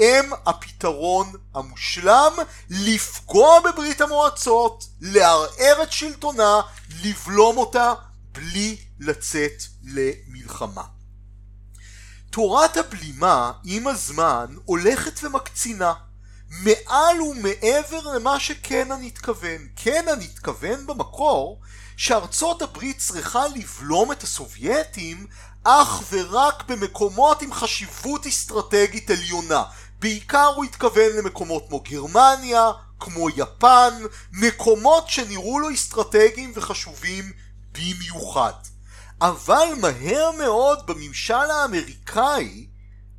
הם 0.00 0.30
הפתרון 0.46 1.32
המושלם 1.54 2.32
לפגוע 2.70 3.60
בברית 3.60 4.00
המועצות, 4.00 4.84
לערער 5.00 5.82
את 5.82 5.92
שלטונה, 5.92 6.60
לבלום 7.04 7.56
אותה 7.56 7.94
בלי 8.32 8.76
לצאת 9.00 9.62
למלחמה. 9.84 10.82
תורת 12.30 12.76
הבלימה 12.76 13.52
עם 13.64 13.86
הזמן 13.86 14.46
הולכת 14.64 15.24
ומקצינה 15.24 15.92
מעל 16.50 17.22
ומעבר 17.22 18.14
למה 18.14 18.40
שקנן 18.40 19.02
התכוון. 19.02 19.68
קנן 19.74 20.20
התכוון 20.20 20.86
במקור 20.86 21.60
שארצות 21.96 22.62
הברית 22.62 22.98
צריכה 22.98 23.48
לבלום 23.48 24.12
את 24.12 24.22
הסובייטים 24.22 25.26
אך 25.64 26.02
ורק 26.10 26.64
במקומות 26.68 27.42
עם 27.42 27.52
חשיבות 27.52 28.26
אסטרטגית 28.26 29.10
עליונה. 29.10 29.64
בעיקר 30.00 30.52
הוא 30.56 30.64
התכוון 30.64 31.16
למקומות 31.16 31.64
כמו 31.68 31.80
גרמניה, 31.80 32.70
כמו 33.00 33.30
יפן, 33.30 33.94
מקומות 34.32 35.08
שנראו 35.08 35.58
לו 35.58 35.74
אסטרטגיים 35.74 36.52
וחשובים 36.54 37.32
במיוחד. 37.72 38.52
אבל 39.20 39.68
מהר 39.80 40.30
מאוד 40.38 40.86
בממשל 40.86 41.34
האמריקאי 41.34 42.66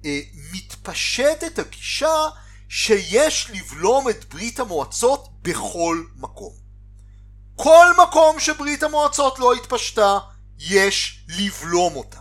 אה, 0.05 0.19
מתפשטת 0.53 1.59
הגישה 1.59 2.27
שיש 2.69 3.51
לבלום 3.53 4.09
את 4.09 4.33
ברית 4.33 4.59
המועצות 4.59 5.29
בכל 5.41 6.03
מקום. 6.15 6.53
כל 7.55 7.85
מקום 8.03 8.39
שברית 8.39 8.83
המועצות 8.83 9.39
לא 9.39 9.53
התפשטה, 9.53 10.19
יש 10.59 11.25
לבלום 11.27 11.95
אותה. 11.95 12.20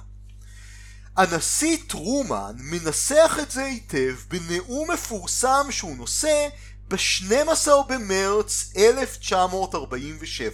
הנשיא 1.16 1.76
טרומן 1.88 2.52
מנסח 2.58 3.38
את 3.42 3.50
זה 3.50 3.64
היטב 3.64 4.14
בנאום 4.28 4.90
מפורסם 4.90 5.66
שהוא 5.70 5.96
נושא 5.96 6.48
ב-12 6.88 7.68
במרץ 7.88 8.72
1947 8.76 10.50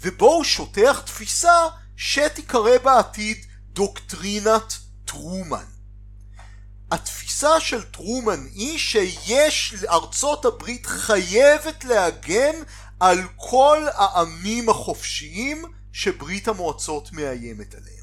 ובו 0.00 0.32
הוא 0.32 0.44
שוטח 0.44 1.00
תפיסה 1.06 1.68
שתיקרא 1.96 2.78
בעתיד 2.78 3.46
דוקטרינת 3.72 4.74
טרומן. 5.04 5.64
התפיסה 6.90 7.60
של 7.60 7.82
טרומן 7.82 8.46
היא 8.54 8.78
שיש 8.78 9.74
לארצות 9.82 10.44
הברית 10.44 10.86
חייבת 10.86 11.84
להגן 11.84 12.54
על 13.00 13.18
כל 13.36 13.86
העמים 13.94 14.68
החופשיים 14.68 15.64
שברית 15.92 16.48
המועצות 16.48 17.12
מאיימת 17.12 17.74
עליהם. 17.74 18.01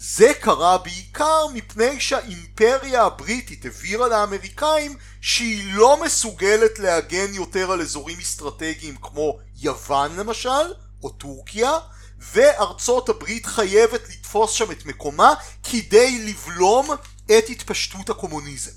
זה 0.00 0.32
קרה 0.40 0.78
בעיקר 0.78 1.46
מפני 1.54 2.00
שהאימפריה 2.00 3.04
הבריטית 3.04 3.64
הבהירה 3.64 4.08
לאמריקאים 4.08 4.96
שהיא 5.20 5.74
לא 5.74 6.02
מסוגלת 6.04 6.78
להגן 6.78 7.34
יותר 7.34 7.70
על 7.70 7.80
אזורים 7.80 8.18
אסטרטגיים 8.18 8.96
כמו 8.96 9.38
יוון 9.56 10.16
למשל, 10.16 10.72
או 11.02 11.10
טורקיה, 11.10 11.78
וארצות 12.18 13.08
הברית 13.08 13.46
חייבת 13.46 14.08
לתפוס 14.08 14.50
שם 14.50 14.70
את 14.70 14.86
מקומה 14.86 15.34
כדי 15.62 16.24
לבלום 16.24 16.90
את 17.26 17.44
התפשטות 17.48 18.10
הקומוניזם. 18.10 18.70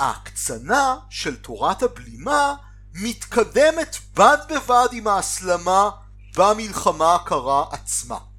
ההקצנה 0.00 0.96
של 1.10 1.36
תורת 1.36 1.82
הבלימה 1.82 2.54
מתקדמת 2.94 3.96
בד 4.14 4.38
בבד 4.50 4.88
עם 4.92 5.06
ההסלמה 5.06 5.90
במלחמה 6.36 7.14
הקרה 7.14 7.64
עצמה. 7.70 8.31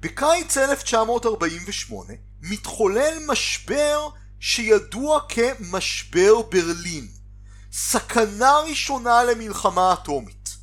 בקיץ 0.00 0.56
1948 0.56 2.12
מתחולל 2.42 3.18
משבר 3.26 4.08
שידוע 4.40 5.20
כמשבר 5.28 6.42
ברלין, 6.50 7.08
סכנה 7.72 8.58
ראשונה 8.58 9.24
למלחמה 9.24 9.92
אטומית. 9.92 10.56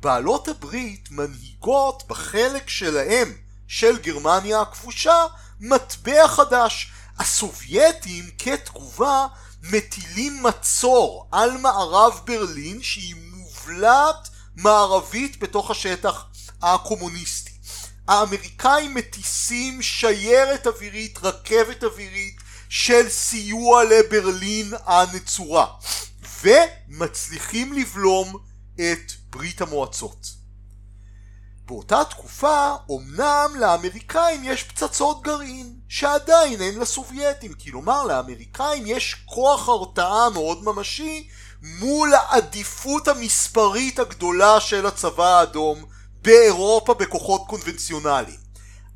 בעלות 0.00 0.48
הברית 0.48 1.08
מנהיגות 1.10 2.02
בחלק 2.08 2.68
שלהם 2.68 3.32
של 3.66 3.98
גרמניה 3.98 4.60
הכבושה 4.60 5.26
מטבע 5.60 6.28
חדש. 6.28 6.92
הסובייטים 7.18 8.24
כתגובה 8.38 9.26
מטילים 9.62 10.42
מצור 10.42 11.28
על 11.32 11.56
מערב 11.56 12.20
ברלין 12.24 12.82
שהיא 12.82 13.14
מובלעת 13.32 14.28
מערבית 14.56 15.40
בתוך 15.40 15.70
השטח 15.70 16.24
הקומוניסטי. 16.62 17.47
האמריקאים 18.08 18.94
מטיסים 18.94 19.82
שיירת 19.82 20.66
אווירית, 20.66 21.18
רכבת 21.22 21.84
אווירית 21.84 22.36
של 22.68 23.08
סיוע 23.08 23.84
לברלין 23.84 24.74
הנצורה 24.86 25.66
ומצליחים 26.42 27.72
לבלום 27.72 28.36
את 28.74 29.12
ברית 29.30 29.60
המועצות. 29.60 30.26
באותה 31.66 32.04
תקופה 32.10 32.74
אמנם 32.90 33.50
לאמריקאים 33.60 34.44
יש 34.44 34.62
פצצות 34.62 35.22
גרעין 35.22 35.76
שעדיין 35.88 36.62
אין 36.62 36.78
לסובייטים, 36.78 37.52
כלומר 37.52 38.04
לאמריקאים 38.04 38.86
יש 38.86 39.16
כוח 39.26 39.68
הרתעה 39.68 40.30
מאוד 40.30 40.64
ממשי 40.64 41.28
מול 41.62 42.14
העדיפות 42.14 43.08
המספרית 43.08 43.98
הגדולה 43.98 44.60
של 44.60 44.86
הצבא 44.86 45.38
האדום 45.38 45.97
באירופה 46.28 46.94
בכוחות 46.94 47.42
קונבנציונליים. 47.46 48.38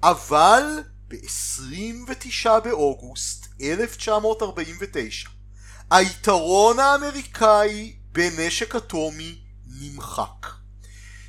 אבל 0.02 0.82
ב-29 1.08 2.60
באוגוסט 2.64 3.46
1949 3.60 5.28
היתרון 5.90 6.78
האמריקאי 6.78 7.96
בנשק 8.12 8.76
אטומי 8.76 9.38
נמחק. 9.66 10.46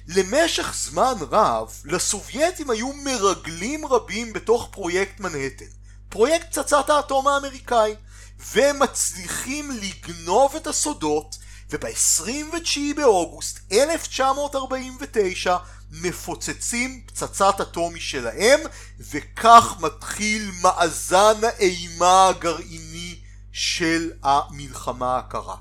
למשך 0.07 0.73
זמן 0.75 1.13
רב 1.31 1.81
לסובייטים 1.85 2.69
היו 2.69 2.93
מרגלים 2.93 3.85
רבים 3.85 4.33
בתוך 4.33 4.69
פרויקט 4.71 5.19
מנהטן, 5.19 5.71
פרויקט 6.09 6.47
פצצת 6.47 6.89
האטום 6.89 7.27
האמריקאי, 7.27 7.95
והם 8.39 8.79
מצליחים 8.79 9.71
לגנוב 9.71 10.55
את 10.55 10.67
הסודות 10.67 11.35
וב-29 11.69 12.95
באוגוסט 12.95 13.59
1949 13.71 15.57
מפוצצים 16.01 17.01
פצצת 17.05 17.61
אטומי 17.61 17.99
שלהם 17.99 18.59
וכך 18.99 19.75
מתחיל 19.79 20.51
מאזן 20.61 21.43
האימה 21.43 22.27
הגרעיני 22.27 23.19
של 23.51 24.11
המלחמה 24.23 25.17
הקרה. 25.17 25.55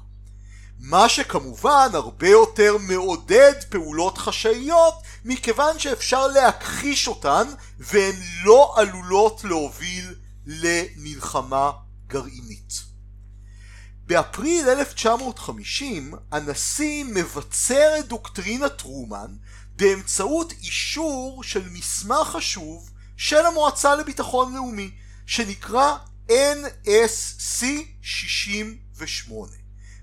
מה 0.78 1.08
שכמובן 1.08 1.88
הרבה 1.92 2.28
יותר 2.28 2.76
מעודד 2.78 3.52
פעולות 3.68 4.18
חשאיות 4.18 4.94
מכיוון 5.24 5.78
שאפשר 5.78 6.26
להכחיש 6.26 7.08
אותן 7.08 7.46
והן 7.78 8.14
לא 8.44 8.74
עלולות 8.76 9.44
להוביל 9.44 10.14
למלחמה 10.46 11.70
גרעינית. 12.06 12.92
באפריל 14.06 14.68
1950 14.68 16.14
הנשיא 16.32 17.04
מבצר 17.04 17.98
את 17.98 18.08
דוקטרינת 18.08 18.78
טרומן 18.78 19.34
באמצעות 19.76 20.52
אישור 20.52 21.42
של 21.44 21.68
מסמך 21.68 22.28
חשוב 22.28 22.90
של 23.16 23.46
המועצה 23.46 23.94
לביטחון 23.94 24.54
לאומי 24.54 24.90
שנקרא 25.26 25.96
NSC 26.28 27.64
68 28.02 29.52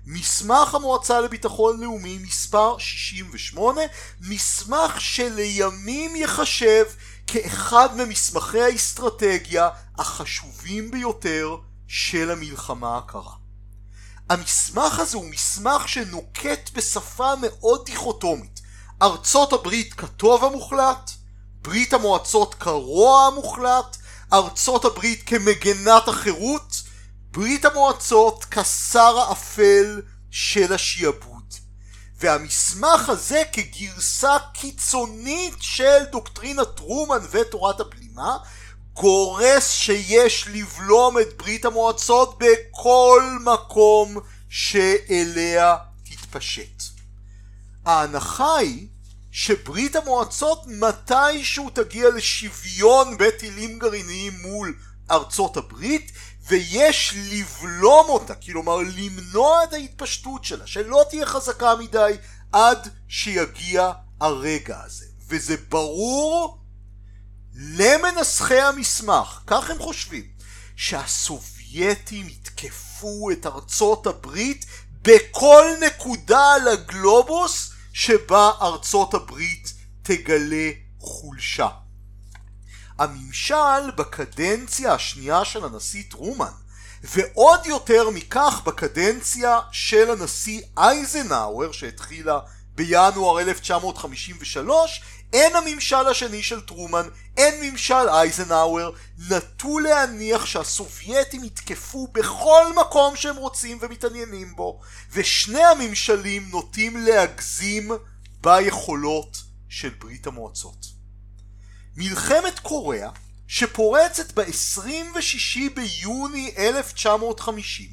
מסמך 0.06 0.74
המועצה 0.74 1.20
לביטחון 1.20 1.80
לאומי 1.80 2.18
מספר 2.18 2.78
68 2.78 3.80
מסמך 4.20 5.00
שלימים 5.00 6.16
יחשב 6.16 6.84
כאחד 7.26 7.96
ממסמכי 7.96 8.60
האסטרטגיה 8.60 9.68
החשובים 9.98 10.90
ביותר 10.90 11.56
של 11.88 12.30
המלחמה 12.30 12.98
הקרה. 12.98 13.34
המסמך 14.30 14.98
הזה 14.98 15.16
הוא 15.16 15.30
מסמך 15.30 15.88
שנוקט 15.88 16.70
בשפה 16.74 17.32
מאוד 17.40 17.86
דיכוטומית. 17.86 18.59
ארצות 19.02 19.52
הברית 19.52 19.94
כטוב 19.94 20.44
המוחלט, 20.44 21.10
ברית 21.62 21.92
המועצות 21.92 22.54
כרוע 22.54 23.26
המוחלט, 23.26 23.96
ארצות 24.32 24.84
הברית 24.84 25.22
כמגנת 25.26 26.08
החירות, 26.08 26.82
ברית 27.30 27.64
המועצות 27.64 28.44
כשר 28.50 29.18
האפל 29.18 30.02
של 30.30 30.72
השיעבוד. 30.72 31.54
והמסמך 32.18 33.08
הזה 33.08 33.42
כגרסה 33.52 34.36
קיצונית 34.54 35.54
של 35.60 36.04
דוקטרינת 36.12 36.76
טרומן 36.76 37.18
ותורת 37.30 37.80
הבלימה 37.80 38.36
גורס 38.92 39.70
שיש 39.70 40.48
לבלום 40.48 41.18
את 41.18 41.36
ברית 41.36 41.64
המועצות 41.64 42.38
בכל 42.38 43.36
מקום 43.44 44.16
שאליה 44.48 45.76
תתפשט. 46.04 46.89
ההנחה 47.90 48.56
היא 48.56 48.86
שברית 49.30 49.96
המועצות 49.96 50.66
מתישהו 50.66 51.70
תגיע 51.70 52.08
לשוויון 52.10 53.16
בטילים 53.18 53.78
גרעיניים 53.78 54.32
מול 54.42 54.74
ארצות 55.10 55.56
הברית 55.56 56.12
ויש 56.46 57.14
לבלום 57.32 58.08
אותה, 58.08 58.34
כלומר 58.34 58.76
למנוע 58.76 59.64
את 59.64 59.72
ההתפשטות 59.72 60.44
שלה, 60.44 60.66
שלא 60.66 61.04
תהיה 61.10 61.26
חזקה 61.26 61.74
מדי 61.74 62.12
עד 62.52 62.88
שיגיע 63.08 63.92
הרגע 64.20 64.80
הזה. 64.84 65.04
וזה 65.28 65.56
ברור 65.68 66.58
למנסחי 67.54 68.60
המסמך, 68.60 69.40
כך 69.46 69.70
הם 69.70 69.78
חושבים, 69.78 70.24
שהסובייטים 70.76 72.28
יתקפו 72.28 73.30
את 73.30 73.46
ארצות 73.46 74.06
הברית 74.06 74.66
בכל 75.02 75.64
נקודה 75.86 76.54
על 76.54 76.68
הגלובוס 76.68 77.69
שבה 77.92 78.50
ארצות 78.62 79.14
הברית 79.14 79.72
תגלה 80.02 80.70
חולשה. 81.00 81.68
הממשל 82.98 83.90
בקדנציה 83.96 84.92
השנייה 84.92 85.44
של 85.44 85.64
הנשיא 85.64 86.02
טרומן 86.10 86.52
ועוד 87.02 87.66
יותר 87.66 88.10
מכך 88.10 88.60
בקדנציה 88.64 89.60
של 89.72 90.10
הנשיא 90.10 90.60
אייזנאוור 90.78 91.72
שהתחילה 91.72 92.38
בינואר 92.74 93.40
1953 93.40 95.02
אין 95.32 95.56
הממשל 95.56 96.08
השני 96.08 96.42
של 96.42 96.60
טרומן, 96.60 97.08
אין 97.36 97.64
ממשל 97.64 98.08
אייזנאוור, 98.08 98.94
נטו 99.30 99.78
להניח 99.78 100.46
שהסובייטים 100.46 101.44
יתקפו 101.44 102.08
בכל 102.12 102.64
מקום 102.80 103.16
שהם 103.16 103.36
רוצים 103.36 103.78
ומתעניינים 103.80 104.56
בו, 104.56 104.80
ושני 105.12 105.64
הממשלים 105.64 106.48
נוטים 106.50 106.96
להגזים 106.96 107.90
ביכולות 108.40 109.42
של 109.68 109.88
ברית 109.98 110.26
המועצות. 110.26 110.86
מלחמת 111.96 112.58
קוריאה, 112.58 113.10
שפורצת 113.46 114.32
ב-26 114.38 115.60
ביוני 115.74 116.54
1950, 116.58 117.88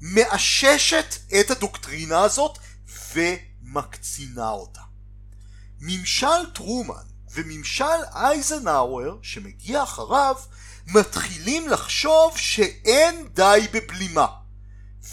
מאששת 0.00 1.14
את 1.40 1.50
הדוקטרינה 1.50 2.22
הזאת 2.22 2.58
ומקצינה 3.14 4.50
אותה. 4.50 4.89
ממשל 5.80 6.50
טרומן 6.54 6.94
וממשל 7.34 7.84
אייזנהאואר 8.14 9.16
שמגיע 9.22 9.82
אחריו 9.82 10.36
מתחילים 10.86 11.68
לחשוב 11.68 12.36
שאין 12.36 13.28
די 13.34 13.66
בבלימה. 13.72 14.26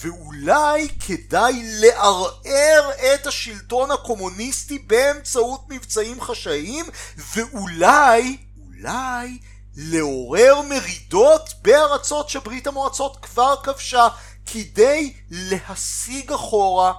ואולי 0.01 0.87
כדאי 1.07 1.61
לערער 1.63 2.91
את 3.13 3.27
השלטון 3.27 3.91
הקומוניסטי 3.91 4.79
באמצעות 4.79 5.61
מבצעים 5.69 6.21
חשאיים 6.21 6.85
ואולי, 7.17 8.37
אולי 8.65 9.37
לעורר 9.75 10.61
מרידות 10.61 11.53
בארצות 11.61 12.29
שברית 12.29 12.67
המועצות 12.67 13.17
כבר 13.21 13.55
כבשה 13.63 14.07
כדי 14.45 15.13
להשיג 15.29 16.31
אחורה 16.31 16.93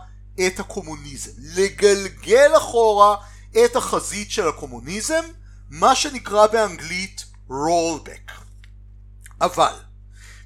את 0.46 0.60
הקומוניזם, 0.60 1.30
לגלגל 1.38 2.52
אחורה 2.56 3.16
את 3.64 3.76
החזית 3.76 4.30
של 4.30 4.48
הקומוניזם, 4.48 5.24
מה 5.70 5.94
שנקרא 5.94 6.46
באנגלית 6.46 7.24
rollback. 7.50 8.32
אבל 9.40 9.74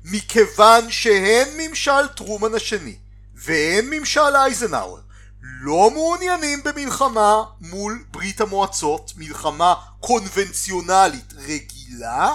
מכיוון 0.04 0.90
שהן 0.90 1.48
ממשל 1.58 2.08
טרומן 2.16 2.54
השני 2.54 2.96
והן 3.34 3.90
ממשל 3.90 4.36
אייזנהאואר 4.36 5.00
לא 5.42 5.90
מעוניינים 5.90 6.62
במלחמה 6.62 7.42
מול 7.60 8.04
ברית 8.10 8.40
המועצות, 8.40 9.12
מלחמה 9.16 9.74
קונבנציונלית 10.00 11.32
רגילה, 11.36 12.34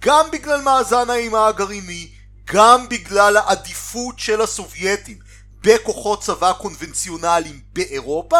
גם 0.00 0.26
בגלל 0.32 0.60
מאזן 0.60 1.10
האימה 1.10 1.46
הגרעיני, 1.46 2.10
גם 2.44 2.88
בגלל 2.88 3.36
העדיפות 3.36 4.18
של 4.18 4.40
הסובייטים 4.40 5.18
בכוחות 5.64 6.22
צבא 6.22 6.52
קונבנציונליים 6.52 7.60
באירופה, 7.72 8.38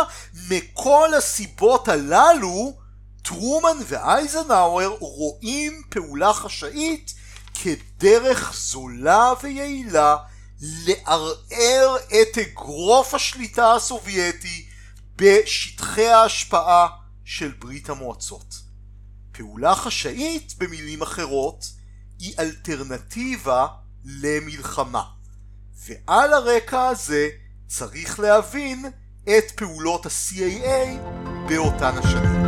מכל 0.49 1.15
הסיבות 1.19 1.89
הללו 1.89 2.77
טרומן 3.23 3.77
ואייזנהאואר 3.87 4.97
רואים 5.01 5.83
פעולה 5.89 6.33
חשאית 6.33 7.15
כדרך 7.63 8.53
זולה 8.57 9.33
ויעילה 9.43 10.17
לערער 10.61 11.97
את 12.07 12.39
אגרוף 12.39 13.15
השליטה 13.15 13.73
הסובייטי 13.73 14.67
בשטחי 15.17 16.09
ההשפעה 16.09 16.87
של 17.25 17.53
ברית 17.59 17.91
המועצות. 17.91 18.55
פעולה 19.33 19.75
חשאית, 19.75 20.55
במילים 20.59 21.03
אחרות, 21.03 21.65
היא 22.19 22.35
אלטרנטיבה 22.39 23.67
למלחמה. 24.05 25.05
ועל 25.77 26.33
הרקע 26.33 26.89
הזה 26.89 27.29
צריך 27.67 28.21
להבין 28.21 28.85
את 29.23 29.51
פעולות 29.57 30.07
ה-CAA 30.07 30.99
באותן 31.49 31.93
השנים. 31.99 32.45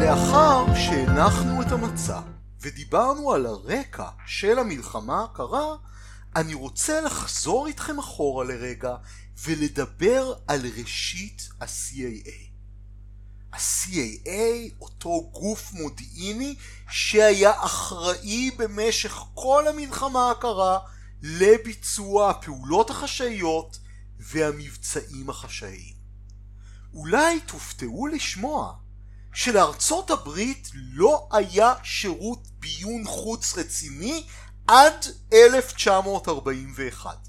לאחר 0.00 0.74
שהנחנו 0.74 1.62
את 1.62 1.72
המצע 1.72 2.20
ודיברנו 2.60 3.32
על 3.32 3.46
הרקע 3.46 4.08
של 4.26 4.58
המלחמה 4.58 5.24
הקרה, 5.24 5.74
אני 6.36 6.54
רוצה 6.54 7.00
לחזור 7.00 7.66
איתכם 7.66 7.98
אחורה 7.98 8.44
לרגע 8.44 8.94
ולדבר 9.42 10.34
על 10.46 10.60
ראשית 10.78 11.48
ה-CAA. 11.60 12.54
ה-CAA, 13.52 14.74
אותו 14.80 15.30
גוף 15.32 15.72
מודיעיני 15.72 16.54
שהיה 16.90 17.64
אחראי 17.64 18.50
במשך 18.50 19.12
כל 19.34 19.68
המלחמה 19.68 20.30
הקרה 20.30 20.78
לביצוע 21.22 22.30
הפעולות 22.30 22.90
החשאיות 22.90 23.78
והמבצעים 24.18 25.30
החשאיים. 25.30 25.94
אולי 26.94 27.40
תופתעו 27.40 28.06
לשמוע 28.06 28.74
שלארצות 29.34 30.10
הברית 30.10 30.70
לא 30.74 31.28
היה 31.32 31.74
שירות 31.82 32.48
ביון 32.58 33.04
חוץ 33.06 33.56
רציני 33.56 34.26
עד 34.66 35.06
1941. 35.32 37.28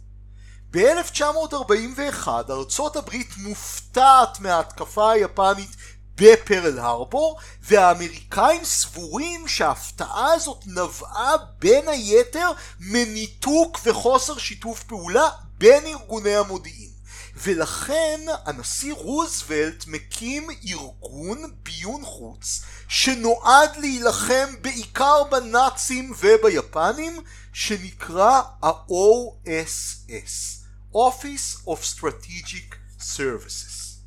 ב-1941 0.75 2.27
ארצות 2.49 2.95
הברית 2.95 3.29
מופתעת 3.37 4.39
מההתקפה 4.39 5.11
היפנית 5.11 5.69
בפרל 6.15 6.79
הרבור 6.79 7.39
והאמריקאים 7.61 8.65
סבורים 8.65 9.47
שההפתעה 9.47 10.33
הזאת 10.33 10.63
נבעה 10.67 11.33
בין 11.59 11.87
היתר 11.87 12.51
מניתוק 12.79 13.79
וחוסר 13.85 14.37
שיתוף 14.37 14.83
פעולה 14.83 15.29
בין 15.57 15.85
ארגוני 15.85 16.35
המודיעין. 16.35 16.89
ולכן 17.37 18.21
הנשיא 18.45 18.93
רוזוולט 18.93 19.83
מקים 19.87 20.47
ארגון 20.67 21.51
ביון 21.63 22.05
חוץ 22.05 22.61
שנועד 22.87 23.77
להילחם 23.77 24.45
בעיקר 24.61 25.23
בנאצים 25.23 26.13
וביפנים 26.19 27.21
שנקרא 27.53 28.41
ה-OSS 28.63 30.64
Office 30.95 31.67
of 31.67 31.83
Strategic 31.83 32.75
Services. 32.99 33.99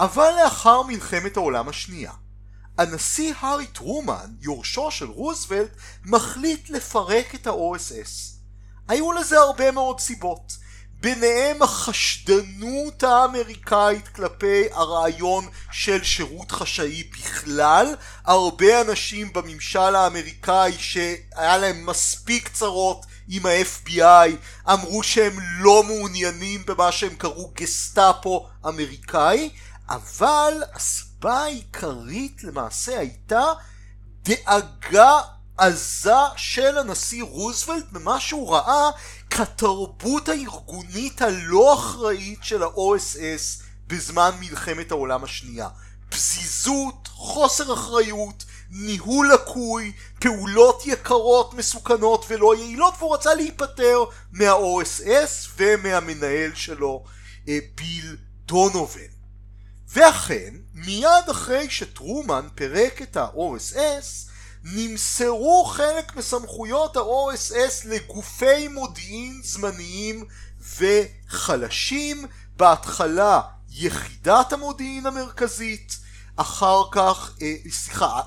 אבל 0.00 0.30
לאחר 0.44 0.82
מלחמת 0.82 1.36
העולם 1.36 1.68
השנייה, 1.68 2.12
הנשיא 2.78 3.34
הארי 3.40 3.66
טרומן, 3.66 4.30
יורשו 4.40 4.90
של 4.90 5.06
רוזוולט, 5.06 5.76
מחליט 6.04 6.70
לפרק 6.70 7.34
את 7.34 7.46
ה-OSS. 7.46 8.38
היו 8.88 9.12
לזה 9.12 9.38
הרבה 9.38 9.70
מאוד 9.70 10.00
סיבות. 10.00 10.56
ביניהם 11.00 11.62
החשדנות 11.62 13.02
האמריקאית 13.02 14.08
כלפי 14.08 14.64
הרעיון 14.72 15.48
של 15.72 16.04
שירות 16.04 16.50
חשאי 16.50 17.04
בכלל. 17.04 17.94
הרבה 18.24 18.80
אנשים 18.80 19.32
בממשל 19.32 19.94
האמריקאי 19.94 20.72
שהיה 20.78 21.58
להם 21.58 21.86
מספיק 21.86 22.48
צרות 22.48 23.06
עם 23.32 23.46
ה-FBI 23.46 24.30
אמרו 24.72 25.02
שהם 25.02 25.36
לא 25.58 25.82
מעוניינים 25.82 26.62
במה 26.66 26.92
שהם 26.92 27.14
קראו 27.14 27.50
גסטאפו 27.54 28.48
אמריקאי, 28.66 29.50
אבל 29.88 30.62
הסיבה 30.74 31.42
העיקרית 31.42 32.44
למעשה 32.44 32.98
הייתה 32.98 33.44
דאגה 34.22 35.20
עזה 35.58 36.12
של 36.36 36.78
הנשיא 36.78 37.22
רוזוולט 37.22 37.84
במה 37.92 38.20
שהוא 38.20 38.54
ראה 38.54 38.90
כתרבות 39.30 40.28
הארגונית 40.28 41.22
הלא 41.22 41.74
אחראית 41.74 42.38
של 42.42 42.62
ה-OSS 42.62 43.62
בזמן 43.86 44.30
מלחמת 44.40 44.90
העולם 44.90 45.24
השנייה. 45.24 45.68
פזיזות, 46.08 47.08
חוסר 47.12 47.74
אחריות, 47.74 48.44
ניהול 48.70 49.32
לקוי, 49.32 49.92
פעולות 50.20 50.82
יקרות, 50.86 51.54
מסוכנות 51.54 52.24
ולא 52.28 52.56
יעילות 52.56 52.94
והוא 52.98 53.14
רצה 53.14 53.34
להיפטר 53.34 54.04
מה-OSS 54.32 55.48
ומהמנהל 55.56 56.54
שלו 56.54 57.04
אה, 57.48 57.58
ביל 57.74 58.16
דונובן. 58.46 59.10
ואכן, 59.88 60.54
מיד 60.74 61.28
אחרי 61.30 61.70
שטרומן 61.70 62.48
פירק 62.54 63.02
את 63.02 63.16
ה-OSS 63.16 64.30
נמסרו 64.64 65.64
חלק 65.64 66.16
מסמכויות 66.16 66.96
ה-OSS 66.96 67.88
לגופי 67.88 68.68
מודיעין 68.68 69.40
זמניים 69.44 70.24
וחלשים, 70.78 72.26
בהתחלה 72.56 73.40
יחידת 73.70 74.52
המודיעין 74.52 75.06
המרכזית, 75.06 75.96
אחר 76.36 76.82
כך, 76.90 77.36
אה, 77.42 77.54
סליחה, 77.70 78.20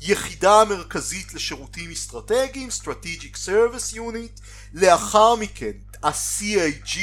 היחידה 0.00 0.60
המרכזית 0.60 1.34
לשירותים 1.34 1.90
אסטרטגיים, 1.90 2.68
Strategic 2.68 3.36
Service 3.46 3.94
Unit, 3.94 4.40
לאחר 4.74 5.34
מכן 5.34 5.72
ה-CIG, 6.02 6.98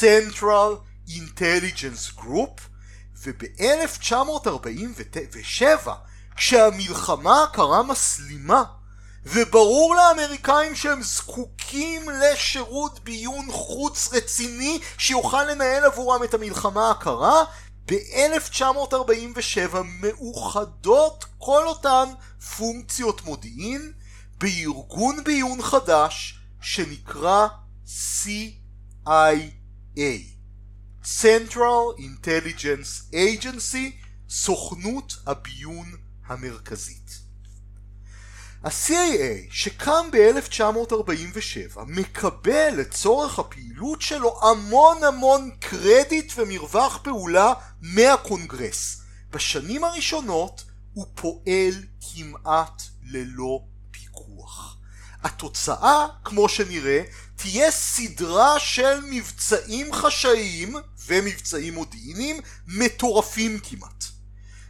Central 0.00 0.76
Intelligence 1.08 2.18
Group, 2.18 2.60
וב-1947 3.22 5.90
כשהמלחמה 6.36 7.42
הקרה 7.42 7.82
מסלימה 7.82 8.64
וברור 9.26 9.94
לאמריקאים 9.94 10.74
שהם 10.74 11.02
זקוקים 11.02 12.10
לשירות 12.10 13.00
ביון 13.04 13.46
חוץ 13.50 14.08
רציני 14.12 14.80
שיוכל 14.98 15.44
לנהל 15.44 15.84
עבורם 15.84 16.24
את 16.24 16.34
המלחמה 16.34 16.90
הקרה 16.90 17.44
ב-1947 17.86 19.76
מאוחדות 19.84 21.24
כל 21.38 21.66
אותן 21.66 22.04
פונקציות 22.56 23.24
מודיעין 23.24 23.92
בארגון 24.38 25.24
ביון 25.24 25.62
חדש 25.62 26.40
שנקרא 26.60 27.46
CIA 27.86 29.10
Central 31.04 31.98
Intelligence 31.98 33.12
Agency 33.12 33.92
סוכנות 34.28 35.16
הביון 35.26 35.92
המרכזית. 36.26 37.29
ה-CIA 38.64 39.48
שקם 39.50 40.06
ב-1947 40.12 41.80
מקבל 41.86 42.74
לצורך 42.76 43.38
הפעילות 43.38 44.02
שלו 44.02 44.40
המון 44.42 45.04
המון 45.04 45.50
קרדיט 45.60 46.32
ומרווח 46.36 47.00
פעולה 47.02 47.52
מהקונגרס. 47.82 49.00
בשנים 49.30 49.84
הראשונות 49.84 50.64
הוא 50.94 51.06
פועל 51.14 51.74
כמעט 52.00 52.82
ללא 53.10 53.60
פיקוח. 53.90 54.76
התוצאה, 55.22 56.06
כמו 56.24 56.48
שנראה, 56.48 57.02
תהיה 57.36 57.70
סדרה 57.70 58.58
של 58.58 59.00
מבצעים 59.10 59.92
חשאיים 59.92 60.76
ומבצעים 61.06 61.74
מודיעיניים 61.74 62.40
מטורפים 62.66 63.58
כמעט. 63.58 64.04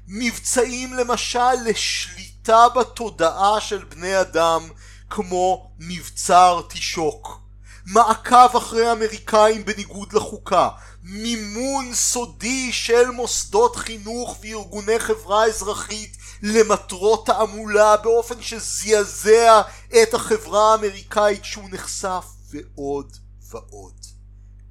מבצעים 0.08 0.94
למשל 0.94 1.54
לשליטה 1.64 2.39
בתודעה 2.68 3.60
של 3.60 3.84
בני 3.84 4.20
אדם 4.20 4.68
כמו 5.10 5.70
מבצע 5.78 6.48
ארטישוק, 6.48 7.40
מעקב 7.86 8.56
אחרי 8.56 8.92
אמריקאים 8.92 9.64
בניגוד 9.64 10.12
לחוקה, 10.12 10.68
מימון 11.02 11.94
סודי 11.94 12.72
של 12.72 13.10
מוסדות 13.10 13.76
חינוך 13.76 14.38
וארגוני 14.42 14.98
חברה 14.98 15.44
אזרחית 15.44 16.16
למטרות 16.42 17.26
תעמולה 17.26 17.96
באופן 17.96 18.42
שזעזע 18.42 19.62
את 20.02 20.14
החברה 20.14 20.72
האמריקאית 20.72 21.44
שהוא 21.44 21.68
נחשף 21.72 22.24
ועוד 22.50 23.16
ועוד. 23.50 24.06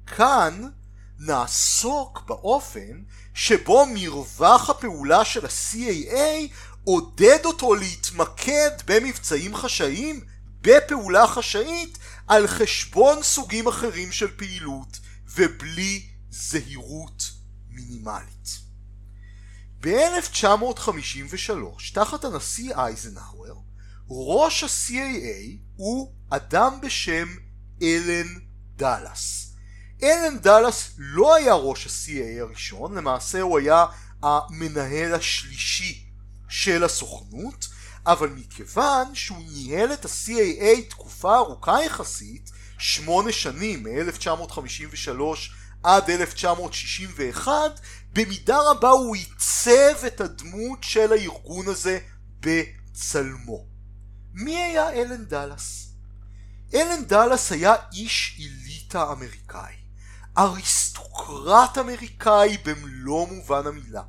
כאן 0.06 0.68
נעסוק 1.18 2.22
באופן 2.26 3.02
שבו 3.34 3.86
מרווח 3.94 4.70
הפעולה 4.70 5.24
של 5.24 5.46
ה-CAA 5.46 6.52
עודד 6.84 7.38
אותו 7.44 7.74
להתמקד 7.74 8.70
במבצעים 8.86 9.54
חשאיים, 9.54 10.20
בפעולה 10.60 11.26
חשאית, 11.26 11.98
על 12.26 12.46
חשבון 12.46 13.22
סוגים 13.22 13.68
אחרים 13.68 14.12
של 14.12 14.36
פעילות 14.36 14.98
ובלי 15.36 16.06
זהירות 16.30 17.30
מינימלית. 17.70 18.58
ב-1953, 19.80 21.52
תחת 21.94 22.24
הנשיא 22.24 22.74
אייזנהאואר, 22.74 23.54
ראש 24.10 24.64
ה-CAA 24.64 25.56
הוא 25.76 26.12
אדם 26.30 26.80
בשם 26.82 27.28
אלן 27.82 28.38
דאלאס. 28.76 29.52
אלן 30.02 30.38
דאלאס 30.38 30.90
לא 30.98 31.34
היה 31.34 31.54
ראש 31.54 31.86
ה-CA 31.86 32.40
הראשון, 32.40 32.94
למעשה 32.94 33.40
הוא 33.40 33.58
היה 33.58 33.84
המנהל 34.22 35.14
השלישי 35.14 36.09
של 36.50 36.84
הסוכנות, 36.84 37.68
אבל 38.06 38.28
מכיוון 38.28 39.14
שהוא 39.14 39.42
ניהל 39.52 39.92
את 39.92 40.04
ה-CAA 40.04 40.90
תקופה 40.90 41.36
ארוכה 41.36 41.84
יחסית, 41.84 42.50
שמונה 42.78 43.32
שנים, 43.32 43.82
מ-1953 43.82 45.20
עד 45.82 46.10
1961, 46.10 47.52
במידה 48.12 48.58
רבה 48.70 48.88
הוא 48.88 49.16
עיצב 49.16 50.04
את 50.06 50.20
הדמות 50.20 50.78
של 50.84 51.12
הארגון 51.12 51.68
הזה 51.68 51.98
בצלמו. 52.40 53.66
מי 54.34 54.56
היה 54.56 54.90
אלן 54.92 55.24
דאלאס? 55.24 55.92
אלן 56.74 57.04
דאלאס 57.04 57.52
היה 57.52 57.74
איש 57.92 58.40
אליטה 58.40 59.12
אמריקאי. 59.12 59.74
אריסטוקרט 60.38 61.78
אמריקאי 61.78 62.56
במלוא 62.64 63.26
מובן 63.28 63.66
המילה. 63.66 64.02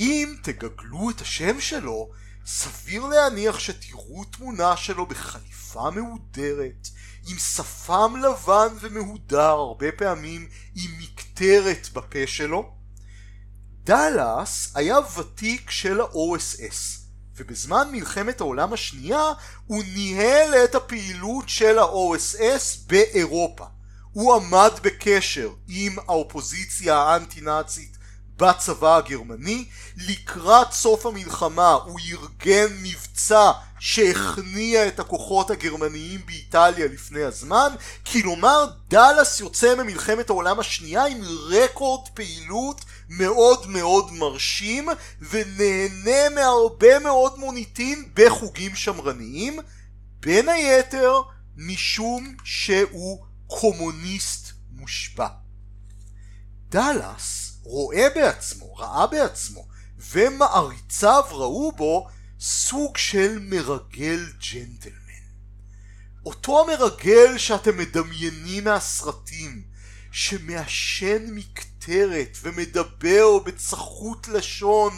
אם 0.00 0.34
תגגלו 0.42 1.10
את 1.10 1.20
השם 1.20 1.60
שלו, 1.60 2.10
סביר 2.46 3.06
להניח 3.06 3.58
שתראו 3.58 4.24
תמונה 4.24 4.76
שלו 4.76 5.06
בחליפה 5.06 5.90
מהודרת, 5.90 6.88
עם 7.28 7.38
שפם 7.38 8.14
לבן 8.16 8.68
ומהודר, 8.80 9.50
הרבה 9.50 9.92
פעמים 9.92 10.48
עם 10.74 10.90
מקטרת 10.98 11.88
בפה 11.92 12.26
שלו. 12.26 12.74
דאלאס 13.84 14.72
היה 14.74 14.98
ותיק 15.18 15.70
של 15.70 16.00
ה-OSS, 16.00 17.00
ובזמן 17.36 17.88
מלחמת 17.92 18.40
העולם 18.40 18.72
השנייה 18.72 19.32
הוא 19.66 19.84
ניהל 19.94 20.54
את 20.64 20.74
הפעילות 20.74 21.48
של 21.48 21.78
ה-OSS 21.78 22.86
באירופה. 22.86 23.64
הוא 24.12 24.34
עמד 24.34 24.72
בקשר 24.82 25.50
עם 25.68 25.98
האופוזיציה 25.98 26.96
האנטי 26.98 27.40
נאצית 27.40 27.99
בצבא 28.40 28.96
הגרמני 28.96 29.64
לקראת 29.96 30.72
סוף 30.72 31.06
המלחמה 31.06 31.72
הוא 31.72 32.00
ארגן 32.10 32.66
מבצע 32.82 33.50
שהכניע 33.78 34.88
את 34.88 35.00
הכוחות 35.00 35.50
הגרמניים 35.50 36.20
באיטליה 36.26 36.86
לפני 36.86 37.22
הזמן 37.22 37.68
כלומר 38.12 38.66
דאלאס 38.88 39.40
יוצא 39.40 39.74
ממלחמת 39.74 40.30
העולם 40.30 40.60
השנייה 40.60 41.06
עם 41.06 41.20
רקורד 41.48 42.08
פעילות 42.08 42.84
מאוד 43.08 43.66
מאוד 43.66 44.12
מרשים 44.12 44.88
ונהנה 45.30 46.28
מהרבה 46.34 46.98
מאוד 46.98 47.38
מוניטין 47.38 48.08
בחוגים 48.14 48.74
שמרניים 48.74 49.58
בין 50.20 50.48
היתר 50.48 51.20
משום 51.56 52.34
שהוא 52.44 53.24
קומוניסט 53.46 54.52
מושבע. 54.72 55.28
דאלאס 56.68 57.49
רואה 57.70 58.08
בעצמו, 58.14 58.74
ראה 58.74 59.06
בעצמו, 59.06 59.66
ומעריציו 59.98 61.24
ראו 61.30 61.72
בו 61.72 62.08
סוג 62.40 62.96
של 62.96 63.38
מרגל 63.40 64.26
ג'נטלמן. 64.52 65.24
אותו 66.26 66.66
מרגל 66.66 67.38
שאתם 67.38 67.76
מדמיינים 67.76 68.64
מהסרטים, 68.64 69.62
שמעשן 70.12 71.26
מקטרת 71.30 72.38
ומדבר 72.42 73.38
בצחות 73.38 74.28
לשון 74.28 74.92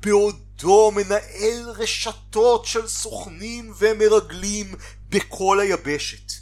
בעודו 0.00 0.90
מנהל 0.90 1.70
רשתות 1.76 2.66
של 2.66 2.88
סוכנים 2.88 3.72
ומרגלים 3.78 4.74
בכל 5.08 5.60
היבשת. 5.60 6.32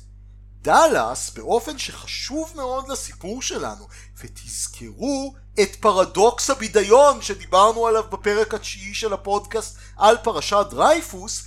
דאלאס 0.63 1.31
באופן 1.31 1.79
שחשוב 1.79 2.53
מאוד 2.57 2.89
לסיפור 2.89 3.43
שלנו 3.43 3.89
ותזכרו 4.19 5.35
את 5.63 5.77
פרדוקס 5.77 6.51
הבידיון 6.51 7.23
שדיברנו 7.23 7.87
עליו 7.87 8.03
בפרק 8.11 8.55
התשיעי 8.55 8.95
של 8.95 9.13
הפודקאסט 9.13 9.77
על 9.97 10.17
פרשת 10.23 10.67
דרייפוס 10.71 11.45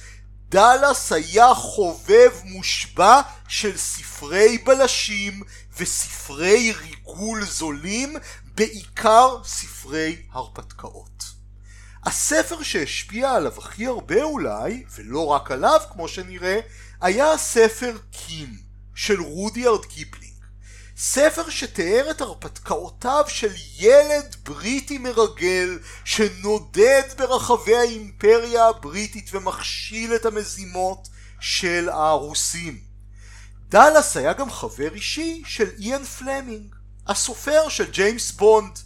דאלאס 0.50 1.12
היה 1.12 1.54
חובב 1.54 2.32
מושבע 2.44 3.22
של 3.48 3.78
ספרי 3.78 4.58
בלשים 4.58 5.42
וספרי 5.78 6.74
ריגול 6.82 7.46
זולים, 7.46 8.16
בעיקר 8.56 9.38
ספרי 9.44 10.22
הרפתקאות. 10.32 11.24
הספר 12.04 12.64
שהשפיע 12.64 13.32
עליו 13.32 13.54
הכי 13.58 13.86
הרבה 13.86 14.24
אולי, 14.24 14.84
ולא 14.96 15.26
רק 15.26 15.52
עליו 15.52 15.80
כמו 15.92 16.08
שנראה, 16.08 16.60
היה 17.02 17.32
הספר 17.32 17.98
קים 18.12 18.58
של 18.96 19.22
רודיארד 19.22 19.86
קיפלינג. 19.86 20.29
ספר 21.02 21.50
שתיאר 21.50 22.12
את 22.12 22.22
הרפתקאותיו 22.22 23.26
של 23.28 23.52
ילד 23.78 24.36
בריטי 24.44 24.98
מרגל 24.98 25.80
שנודד 26.06 27.02
ברחבי 27.18 27.76
האימפריה 27.76 28.68
הבריטית 28.68 29.30
ומכשיל 29.34 30.16
את 30.16 30.26
המזימות 30.26 31.08
של 31.40 31.90
הרוסים. 31.90 32.80
דאלאס 33.70 34.18
היה 34.18 34.34
גם 34.34 34.52
חבר 34.52 34.94
אישי 34.94 35.44
של 35.46 35.70
איאן 35.80 36.04
פלמינג, 36.04 36.76
הסופר 37.08 37.70
של 37.70 37.92
ג'יימס 37.92 38.32
בונד. 38.32 38.80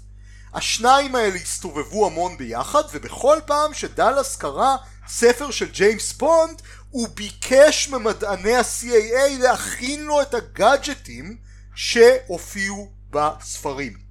השניים 0.53 1.15
האלה 1.15 1.35
הסתובבו 1.35 2.05
המון 2.05 2.37
ביחד 2.37 2.83
ובכל 2.91 3.39
פעם 3.45 3.73
שדאלאס 3.73 4.35
קרא 4.35 4.75
ספר 5.07 5.51
של 5.51 5.69
ג'יימס 5.71 6.13
בונד 6.13 6.61
הוא 6.89 7.07
ביקש 7.07 7.89
ממדעני 7.89 8.55
ה-CIA 8.55 9.39
להכין 9.39 10.03
לו 10.03 10.21
את 10.21 10.33
הגאדג'טים 10.33 11.37
שהופיעו 11.75 12.91
בספרים. 13.09 14.03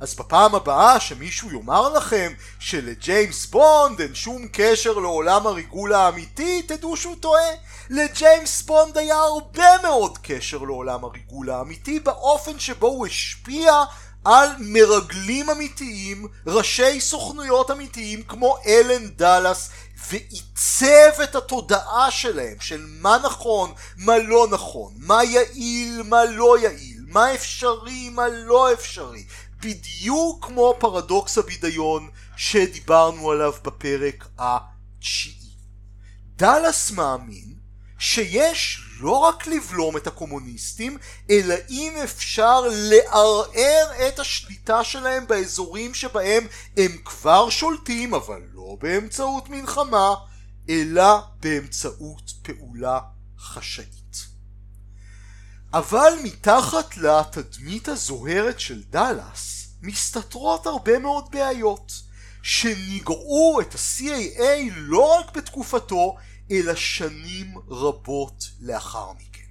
אז 0.00 0.14
בפעם 0.14 0.54
הבאה 0.54 1.00
שמישהו 1.00 1.52
יאמר 1.52 1.88
לכם 1.88 2.32
שלג'יימס 2.58 3.46
בונד 3.46 4.00
אין 4.00 4.14
שום 4.14 4.46
קשר 4.52 4.92
לעולם 4.92 5.46
הריגול 5.46 5.92
האמיתי, 5.92 6.62
תדעו 6.62 6.96
שהוא 6.96 7.16
טועה. 7.20 7.50
לג'יימס 7.90 8.62
בונד 8.62 8.98
היה 8.98 9.16
הרבה 9.16 9.68
מאוד 9.82 10.18
קשר 10.22 10.58
לעולם 10.58 11.04
הריגול 11.04 11.50
האמיתי 11.50 12.00
באופן 12.00 12.58
שבו 12.58 12.86
הוא 12.86 13.06
השפיע 13.06 13.72
על 14.24 14.48
מרגלים 14.58 15.50
אמיתיים, 15.50 16.26
ראשי 16.46 17.00
סוכנויות 17.00 17.70
אמיתיים 17.70 18.22
כמו 18.22 18.56
אלן 18.66 19.08
דאלאס 19.08 19.70
ועיצב 20.08 21.20
את 21.22 21.34
התודעה 21.34 22.10
שלהם 22.10 22.56
של 22.60 22.86
מה 23.00 23.18
נכון, 23.24 23.72
מה 23.96 24.18
לא 24.18 24.46
נכון, 24.50 24.92
מה 24.96 25.24
יעיל, 25.24 26.02
מה 26.02 26.24
לא 26.24 26.58
יעיל, 26.58 27.04
מה 27.08 27.34
אפשרי, 27.34 28.08
מה 28.08 28.28
לא 28.28 28.72
אפשרי, 28.72 29.24
בדיוק 29.60 30.46
כמו 30.46 30.74
פרדוקס 30.78 31.38
הבידיון 31.38 32.08
שדיברנו 32.36 33.30
עליו 33.30 33.52
בפרק 33.64 34.28
התשיעי. 34.38 35.34
דאלאס 36.36 36.90
מאמין 36.90 37.54
שיש 37.98 38.83
לא 39.00 39.10
רק 39.10 39.46
לבלום 39.46 39.96
את 39.96 40.06
הקומוניסטים, 40.06 40.98
אלא 41.30 41.54
אם 41.70 41.92
אפשר 42.04 42.60
לערער 42.70 44.08
את 44.08 44.18
השליטה 44.18 44.84
שלהם 44.84 45.26
באזורים 45.26 45.94
שבהם 45.94 46.46
הם 46.76 46.96
כבר 47.04 47.50
שולטים, 47.50 48.14
אבל 48.14 48.40
לא 48.52 48.76
באמצעות 48.80 49.48
מלחמה, 49.48 50.14
אלא 50.68 51.20
באמצעות 51.40 52.32
פעולה 52.42 53.00
חשאית. 53.38 54.26
אבל 55.72 56.12
מתחת 56.22 56.96
לתדמית 56.96 57.88
הזוהרת 57.88 58.60
של 58.60 58.82
דאלאס 58.90 59.68
מסתתרות 59.82 60.66
הרבה 60.66 60.98
מאוד 60.98 61.24
בעיות 61.30 61.92
שניגעו 62.42 63.60
את 63.60 63.74
ה-CAA 63.74 64.70
לא 64.74 65.18
רק 65.18 65.36
בתקופתו 65.36 66.16
אלא 66.50 66.74
שנים 66.74 67.54
רבות 67.68 68.44
לאחר 68.60 69.12
מכן. 69.12 69.44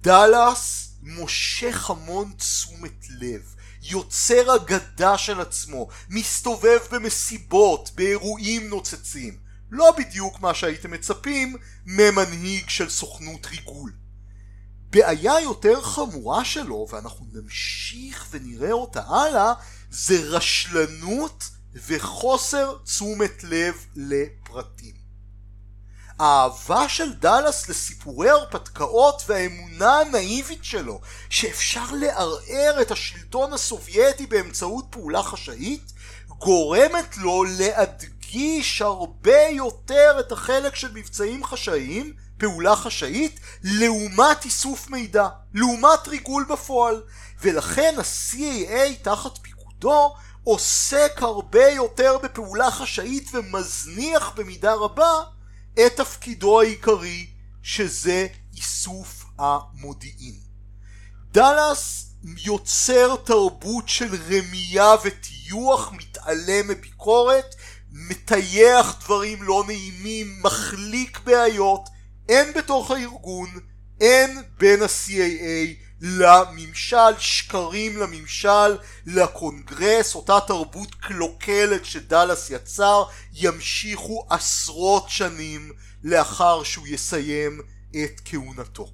דאלאס 0.00 0.94
מושך 1.02 1.90
המון 1.90 2.32
תשומת 2.36 3.06
לב, 3.20 3.54
יוצר 3.82 4.56
אגדה 4.56 5.18
של 5.18 5.40
עצמו, 5.40 5.88
מסתובב 6.08 6.78
במסיבות, 6.90 7.90
באירועים 7.94 8.68
נוצצים. 8.68 9.38
לא 9.70 9.94
בדיוק 9.98 10.40
מה 10.40 10.54
שהייתם 10.54 10.90
מצפים 10.90 11.56
ממנהיג 11.86 12.68
של 12.68 12.90
סוכנות 12.90 13.46
ריגול. 13.46 13.92
בעיה 14.90 15.40
יותר 15.40 15.82
חמורה 15.82 16.44
שלו, 16.44 16.86
ואנחנו 16.90 17.26
נמשיך 17.32 18.26
ונראה 18.30 18.72
אותה 18.72 19.02
הלאה, 19.02 19.52
זה 19.90 20.20
רשלנות 20.22 21.44
וחוסר 21.74 22.78
תשומת 22.84 23.44
לב 23.44 23.86
לפרטים. 23.96 24.99
האהבה 26.20 26.88
של 26.88 27.12
דאלאס 27.12 27.68
לסיפורי 27.68 28.30
הרפתקאות 28.30 29.22
והאמונה 29.26 29.98
הנאיבית 29.98 30.64
שלו 30.64 31.00
שאפשר 31.30 31.84
לערער 31.92 32.82
את 32.82 32.90
השלטון 32.90 33.52
הסובייטי 33.52 34.26
באמצעות 34.26 34.84
פעולה 34.90 35.22
חשאית 35.22 35.92
גורמת 36.28 37.16
לו 37.16 37.44
להדגיש 37.58 38.82
הרבה 38.82 39.42
יותר 39.50 40.16
את 40.20 40.32
החלק 40.32 40.74
של 40.74 40.92
מבצעים 40.94 41.44
חשאיים, 41.44 42.12
פעולה 42.38 42.76
חשאית, 42.76 43.40
לעומת 43.62 44.44
איסוף 44.44 44.90
מידע, 44.90 45.28
לעומת 45.54 46.08
ריגול 46.08 46.46
בפועל. 46.50 47.02
ולכן 47.40 47.94
ה-CAA 47.98 49.02
תחת 49.02 49.38
פיקודו 49.38 50.14
עוסק 50.44 51.12
הרבה 51.22 51.68
יותר 51.68 52.18
בפעולה 52.22 52.70
חשאית 52.70 53.28
ומזניח 53.32 54.32
במידה 54.36 54.74
רבה 54.74 55.22
את 55.86 55.96
תפקידו 55.96 56.60
העיקרי 56.60 57.26
שזה 57.62 58.26
איסוף 58.56 59.24
המודיעין. 59.38 60.34
דאלאס 61.32 62.14
יוצר 62.24 63.16
תרבות 63.16 63.88
של 63.88 64.14
רמייה 64.14 64.94
וטיוח, 65.04 65.92
מתעלם 65.92 66.68
מביקורת, 66.68 67.54
מטייח 67.92 68.96
דברים 69.04 69.42
לא 69.42 69.64
נעימים, 69.66 70.42
מחליק 70.42 71.20
בעיות, 71.24 71.88
הן 72.28 72.52
בתוך 72.56 72.90
הארגון, 72.90 73.48
הן 74.00 74.42
בין 74.58 74.82
ה-CAA 74.82 75.89
לממשל, 76.00 77.18
שקרים 77.18 77.96
לממשל, 77.96 78.76
לקונגרס, 79.06 80.14
אותה 80.14 80.38
תרבות 80.46 80.94
קלוקלת 80.94 81.84
שדאלאס 81.84 82.50
יצר, 82.50 83.04
ימשיכו 83.32 84.26
עשרות 84.30 85.08
שנים 85.08 85.72
לאחר 86.04 86.62
שהוא 86.62 86.86
יסיים 86.86 87.60
את 87.90 88.20
כהונתו. 88.24 88.92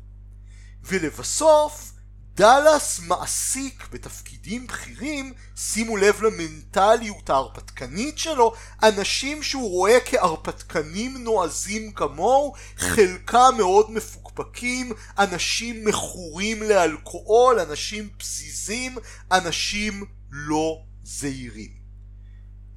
ולבסוף, 0.82 1.92
דאלאס 2.36 3.00
מעסיק 3.00 3.88
בתפקידים 3.92 4.66
בכירים, 4.66 5.32
שימו 5.56 5.96
לב 5.96 6.22
למנטליות 6.22 7.30
ההרפתקנית 7.30 8.18
שלו, 8.18 8.52
אנשים 8.82 9.42
שהוא 9.42 9.70
רואה 9.70 9.98
כהרפתקנים 10.04 11.24
נועזים 11.24 11.92
כמוהו, 11.92 12.54
חלקם 12.76 13.54
מאוד 13.56 13.90
מפוקפקים, 13.90 14.92
אנשים 15.18 15.84
מכורים 15.84 16.62
לאלכוהול, 16.62 17.60
אנשים 17.60 18.08
פזיזים, 18.18 18.96
אנשים 19.32 20.04
לא 20.30 20.82
זהירים. 21.04 21.72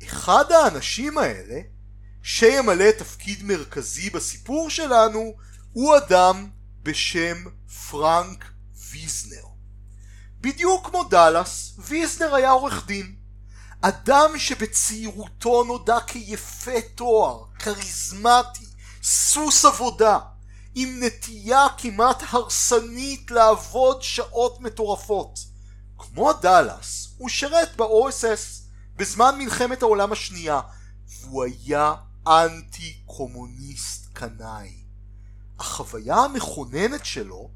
אחד 0.03 0.51
האנשים 0.51 1.17
האלה, 1.17 1.59
שימלא 2.23 2.91
תפקיד 2.91 3.43
מרכזי 3.43 4.09
בסיפור 4.09 4.69
שלנו, 4.69 5.33
הוא 5.73 5.97
אדם 5.97 6.49
בשם 6.83 7.43
פרנק 7.89 8.45
ויזנר. 8.91 9.48
בדיוק 10.41 10.87
כמו 10.87 11.03
דאלאס, 11.03 11.73
ויזנר 11.77 12.35
היה 12.35 12.51
עורך 12.51 12.85
דין. 12.87 13.15
אדם 13.81 14.29
שבצעירותו 14.37 15.63
נודע 15.63 15.99
כיפה 16.07 16.81
תואר, 16.95 17.43
כריזמטי, 17.59 18.65
סוס 19.03 19.65
עבודה, 19.65 20.19
עם 20.75 20.99
נטייה 21.03 21.65
כמעט 21.77 22.23
הרסנית 22.29 23.31
לעבוד 23.31 24.01
שעות 24.01 24.59
מטורפות. 24.61 25.39
כמו 25.97 26.33
דאלאס, 26.33 27.13
הוא 27.17 27.29
שירת 27.29 27.75
ב-OSS 27.75 28.63
בזמן 28.95 29.35
מלחמת 29.37 29.81
העולם 29.81 30.11
השנייה, 30.11 30.61
והוא 31.21 31.43
היה 31.43 31.93
אנטי 32.27 33.01
קומוניסט 33.05 34.13
קנאי. 34.13 34.73
החוויה 35.59 36.15
המכוננת 36.15 37.05
שלו 37.05 37.49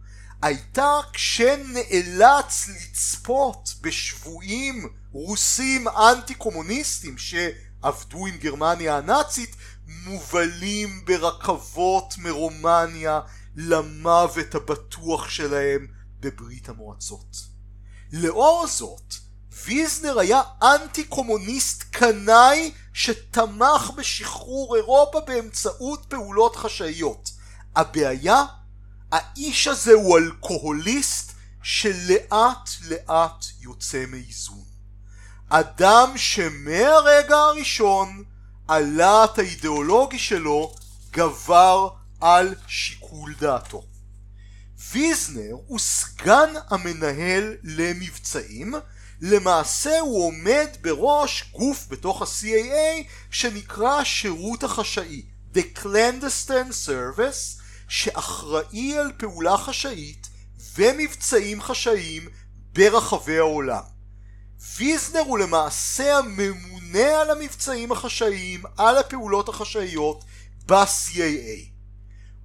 הייתה 0.44 1.00
כשנאלץ 1.14 2.68
לצפות 2.68 3.74
בשבויים 3.82 4.90
רוסים 5.12 5.88
אנטי 5.88 6.36
קומוניסטים 6.36 7.18
שעבדו 7.18 8.26
עם 8.26 8.38
גרמניה 8.38 8.98
הנאצית 8.98 9.56
מובלים 10.06 11.06
ברכבות 11.06 12.14
מרומניה 12.18 13.20
למוות 13.56 14.56
הבטוח 14.56 15.30
שלהם 15.30 15.88
בברית 16.20 16.70
המועצות. 16.70 17.38
לאור 18.14 18.68
זאת, 18.68 19.14
ויזנר 19.66 20.20
היה 20.20 20.42
אנטי 20.64 21.04
קומוניסט 21.04 21.84
קנאי 21.92 22.72
שתמך 22.94 23.92
בשחרור 23.98 24.76
אירופה 24.76 25.20
באמצעות 25.20 26.06
פעולות 26.10 26.56
חשאיות. 26.56 27.30
הבעיה, 27.76 28.46
האיש 29.14 29.68
הזה 29.68 29.94
הוא 29.94 30.18
אלכוהוליסט 30.18 31.32
שלאט 31.64 32.70
לאט 32.90 33.46
יוצא 33.62 34.04
מאיזון. 34.08 34.64
אדם 35.50 36.14
שמהרגע 36.16 37.38
הראשון 37.38 38.24
הלהט 38.68 39.40
האידיאולוגי 39.40 40.20
שלו 40.20 40.76
גבר 41.12 41.90
על 42.22 42.56
שיקול 42.68 43.34
דעתו. 43.40 43.84
ויזנר 44.92 45.56
הוא 45.68 45.80
סגן 45.80 46.54
המנהל 46.70 47.56
למבצעים, 47.64 48.74
למעשה 49.22 50.00
הוא 50.00 50.26
עומד 50.26 50.68
בראש 50.82 51.52
גוף 51.52 51.86
בתוך 51.90 52.22
ה-CAA 52.22 53.04
שנקרא 53.32 54.00
השירות 54.00 54.64
החשאי, 54.64 55.26
The 55.56 55.80
Clandestine 55.80 56.88
Service, 56.88 57.63
שאחראי 57.94 58.98
על 58.98 59.12
פעולה 59.18 59.58
חשאית 59.58 60.30
ומבצעים 60.76 61.62
חשאיים 61.62 62.28
ברחבי 62.74 63.38
העולם. 63.38 63.82
ויזנר 64.78 65.20
הוא 65.20 65.40
למעשה 65.40 66.18
הממונה 66.18 67.22
על 67.22 67.30
המבצעים 67.32 67.92
החשאיים, 67.92 68.64
על 68.78 68.98
הפעולות 68.98 69.50
החשאיות 69.50 70.24
ב-CAA. 70.66 71.70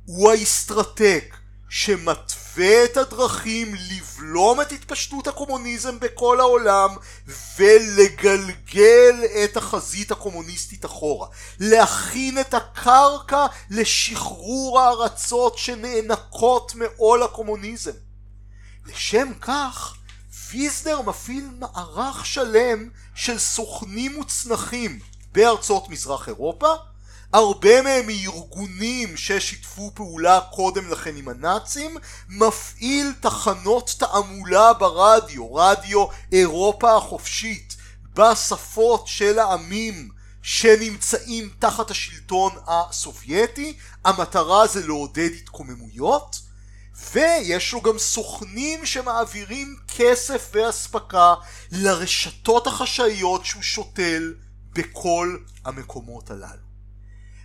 הוא 0.05 0.31
האסטרטג 0.31 1.21
שמתווה 1.69 2.48
את 2.61 2.97
הדרכים 2.97 3.75
לבלום 3.75 4.61
את 4.61 4.73
התפשטות 4.73 5.27
הקומוניזם 5.27 6.01
בכל 6.01 6.41
העולם 6.41 6.91
ולגלגל 7.59 9.15
את 9.45 9.57
החזית 9.57 10.11
הקומוניסטית 10.11 10.85
אחורה. 10.85 11.29
להכין 11.61 12.41
את 12.41 12.55
הקרקע 12.55 13.47
לשחרור 13.71 14.81
הארצות 14.81 15.59
שנאנקות 15.59 16.75
מעול 16.75 17.23
הקומוניזם. 17.23 17.93
לשם 18.87 19.33
כך 19.41 19.95
ויזנר 20.51 21.03
מפעיל 21.03 21.49
מערך 21.59 22.27
שלם 22.27 22.89
של 23.15 23.39
סוכנים 23.39 24.17
מוצנחים 24.17 24.99
בארצות 25.33 25.89
מזרח 25.89 26.29
אירופה, 26.29 26.75
הרבה 27.33 27.83
מהם 27.83 28.07
מארגונים 28.07 29.17
ששיתפו 29.17 29.91
פעולה 29.95 30.41
קודם 30.53 30.91
לכן 30.91 31.17
עם 31.17 31.29
הנאצים, 31.29 31.97
מפעיל 32.29 33.13
תחנות 33.21 33.95
תעמולה 33.99 34.73
ברדיו, 34.73 35.55
רדיו 35.55 36.07
אירופה 36.33 36.97
החופשית, 36.97 37.77
בשפות 38.15 39.07
של 39.07 39.39
העמים 39.39 40.09
שנמצאים 40.43 41.51
תחת 41.59 41.91
השלטון 41.91 42.53
הסובייטי, 42.67 43.77
המטרה 44.05 44.67
זה 44.67 44.87
לעודד 44.87 45.31
התקוממויות, 45.43 46.41
ויש 47.13 47.73
לו 47.73 47.83
גם 47.83 47.99
סוכנים 47.99 48.87
שמעבירים 48.87 49.77
כסף 49.97 50.51
ואספקה 50.53 51.35
לרשתות 51.73 52.67
החשאיות 52.67 53.45
שהוא 53.45 53.63
שותל 53.63 54.35
בכל 54.73 55.37
המקומות 55.65 56.31
הללו. 56.31 56.68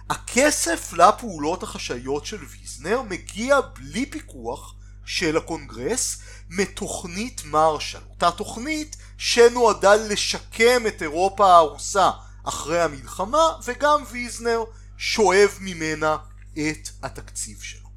הכסף 0.09 0.93
לפעולות 0.93 1.63
החשאיות 1.63 2.25
של 2.25 2.45
ויזנר 2.45 3.01
מגיע 3.01 3.61
בלי 3.61 4.05
פיקוח 4.05 4.75
של 5.05 5.37
הקונגרס 5.37 6.17
מתוכנית 6.49 7.41
מרשל, 7.45 7.99
אותה 8.09 8.31
תוכנית 8.31 8.95
שנועדה 9.17 9.95
לשקם 9.95 10.87
את 10.87 11.01
אירופה 11.01 11.53
ההרוסה 11.53 12.09
אחרי 12.43 12.81
המלחמה 12.81 13.43
וגם 13.63 14.03
ויזנר 14.11 14.63
שואב 14.97 15.57
ממנה 15.59 16.17
את 16.53 16.89
התקציב 17.03 17.61
שלו. 17.61 17.89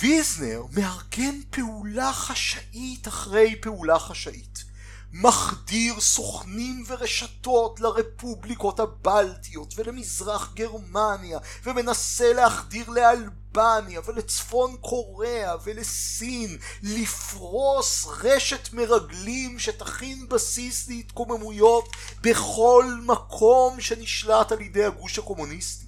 ויזנר 0.00 0.62
מארגן 0.72 1.40
פעולה 1.50 2.12
חשאית 2.12 3.08
אחרי 3.08 3.56
פעולה 3.60 3.98
חשאית. 3.98 4.64
מחדיר 5.12 6.00
סוכנים 6.00 6.84
ורשתות 6.86 7.80
לרפובליקות 7.80 8.80
הבלטיות 8.80 9.74
ולמזרח 9.76 10.52
גרמניה 10.54 11.38
ומנסה 11.64 12.32
להחדיר 12.32 12.90
לאלבניה 12.90 14.00
ולצפון 14.06 14.76
קוריאה 14.80 15.54
ולסין 15.64 16.58
לפרוס 16.82 18.06
רשת 18.06 18.72
מרגלים 18.72 19.58
שתכין 19.58 20.28
בסיס 20.28 20.88
להתקוממויות 20.88 21.88
בכל 22.20 22.84
מקום 23.02 23.80
שנשלט 23.80 24.52
על 24.52 24.60
ידי 24.60 24.84
הגוש 24.84 25.18
הקומוניסטי. 25.18 25.86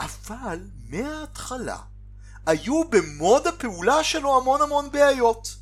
אבל 0.00 0.60
מההתחלה 0.88 1.78
היו 2.46 2.84
במוד 2.84 3.46
הפעולה 3.46 4.04
שלו 4.04 4.36
המון 4.36 4.62
המון 4.62 4.90
בעיות. 4.92 5.56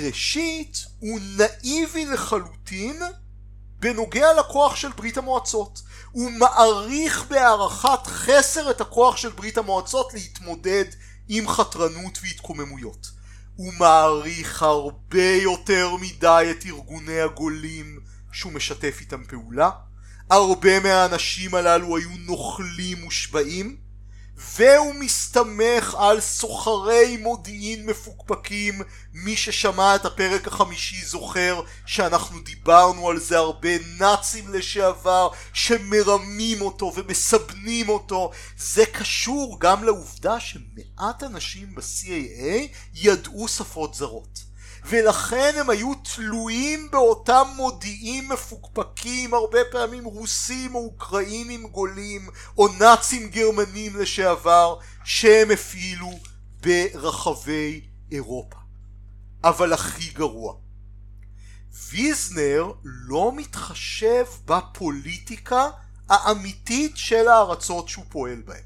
ראשית, 0.00 0.84
הוא 0.98 1.20
נאיבי 1.36 2.06
לחלוטין 2.06 3.02
בנוגע 3.80 4.32
לכוח 4.40 4.76
של 4.76 4.92
ברית 4.96 5.18
המועצות. 5.18 5.82
הוא 6.12 6.30
מעריך 6.30 7.24
בהערכת 7.28 8.06
חסר 8.06 8.70
את 8.70 8.80
הכוח 8.80 9.16
של 9.16 9.28
ברית 9.28 9.58
המועצות 9.58 10.14
להתמודד 10.14 10.84
עם 11.28 11.48
חתרנות 11.48 12.18
והתקוממויות. 12.22 13.06
הוא 13.56 13.72
מעריך 13.78 14.62
הרבה 14.62 15.32
יותר 15.42 15.96
מדי 16.00 16.48
את 16.50 16.66
ארגוני 16.66 17.20
הגולים 17.20 18.00
שהוא 18.32 18.52
משתף 18.52 18.96
איתם 19.00 19.24
פעולה. 19.24 19.70
הרבה 20.30 20.80
מהאנשים 20.80 21.54
הללו 21.54 21.96
היו 21.96 22.10
נוכלים 22.18 23.02
מושבעים 23.02 23.83
והוא 24.36 24.94
מסתמך 24.94 25.96
על 25.98 26.20
סוחרי 26.20 27.16
מודיעין 27.16 27.86
מפוקפקים. 27.86 28.82
מי 29.14 29.36
ששמע 29.36 29.94
את 29.94 30.04
הפרק 30.04 30.46
החמישי 30.46 31.04
זוכר 31.04 31.60
שאנחנו 31.86 32.40
דיברנו 32.40 33.10
על 33.10 33.20
זה 33.20 33.38
הרבה. 33.38 33.68
נאצים 33.98 34.48
לשעבר 34.48 35.28
שמרמים 35.52 36.60
אותו 36.60 36.92
ומסבנים 36.94 37.88
אותו. 37.88 38.30
זה 38.58 38.86
קשור 38.86 39.56
גם 39.60 39.84
לעובדה 39.84 40.40
שמעט 40.40 41.22
אנשים 41.22 41.74
ב-CAA 41.74 42.76
ידעו 42.94 43.48
שפות 43.48 43.94
זרות 43.94 44.43
ולכן 44.84 45.54
הם 45.60 45.70
היו 45.70 45.94
תלויים 45.94 46.90
באותם 46.90 47.44
מודיעים 47.56 48.28
מפוקפקים 48.28 49.34
הרבה 49.34 49.58
פעמים 49.70 50.04
רוסים 50.04 50.74
או 50.74 50.84
אוקראינים 50.84 51.66
גולים 51.66 52.28
או 52.58 52.68
נאצים 52.68 53.28
גרמנים 53.28 53.96
לשעבר 53.96 54.76
שהם 55.04 55.50
הפעילו 55.50 56.18
ברחבי 56.60 57.80
אירופה. 58.12 58.56
אבל 59.44 59.72
הכי 59.72 60.10
גרוע 60.10 60.54
ויזנר 61.90 62.72
לא 62.84 63.32
מתחשב 63.36 64.24
בפוליטיקה 64.44 65.68
האמיתית 66.08 66.96
של 66.96 67.28
הארצות 67.28 67.88
שהוא 67.88 68.04
פועל 68.08 68.42
בהן 68.44 68.62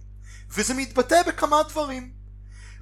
וזה 0.51 0.75
מתבטא 0.75 1.23
בכמה 1.29 1.63
דברים 1.69 2.13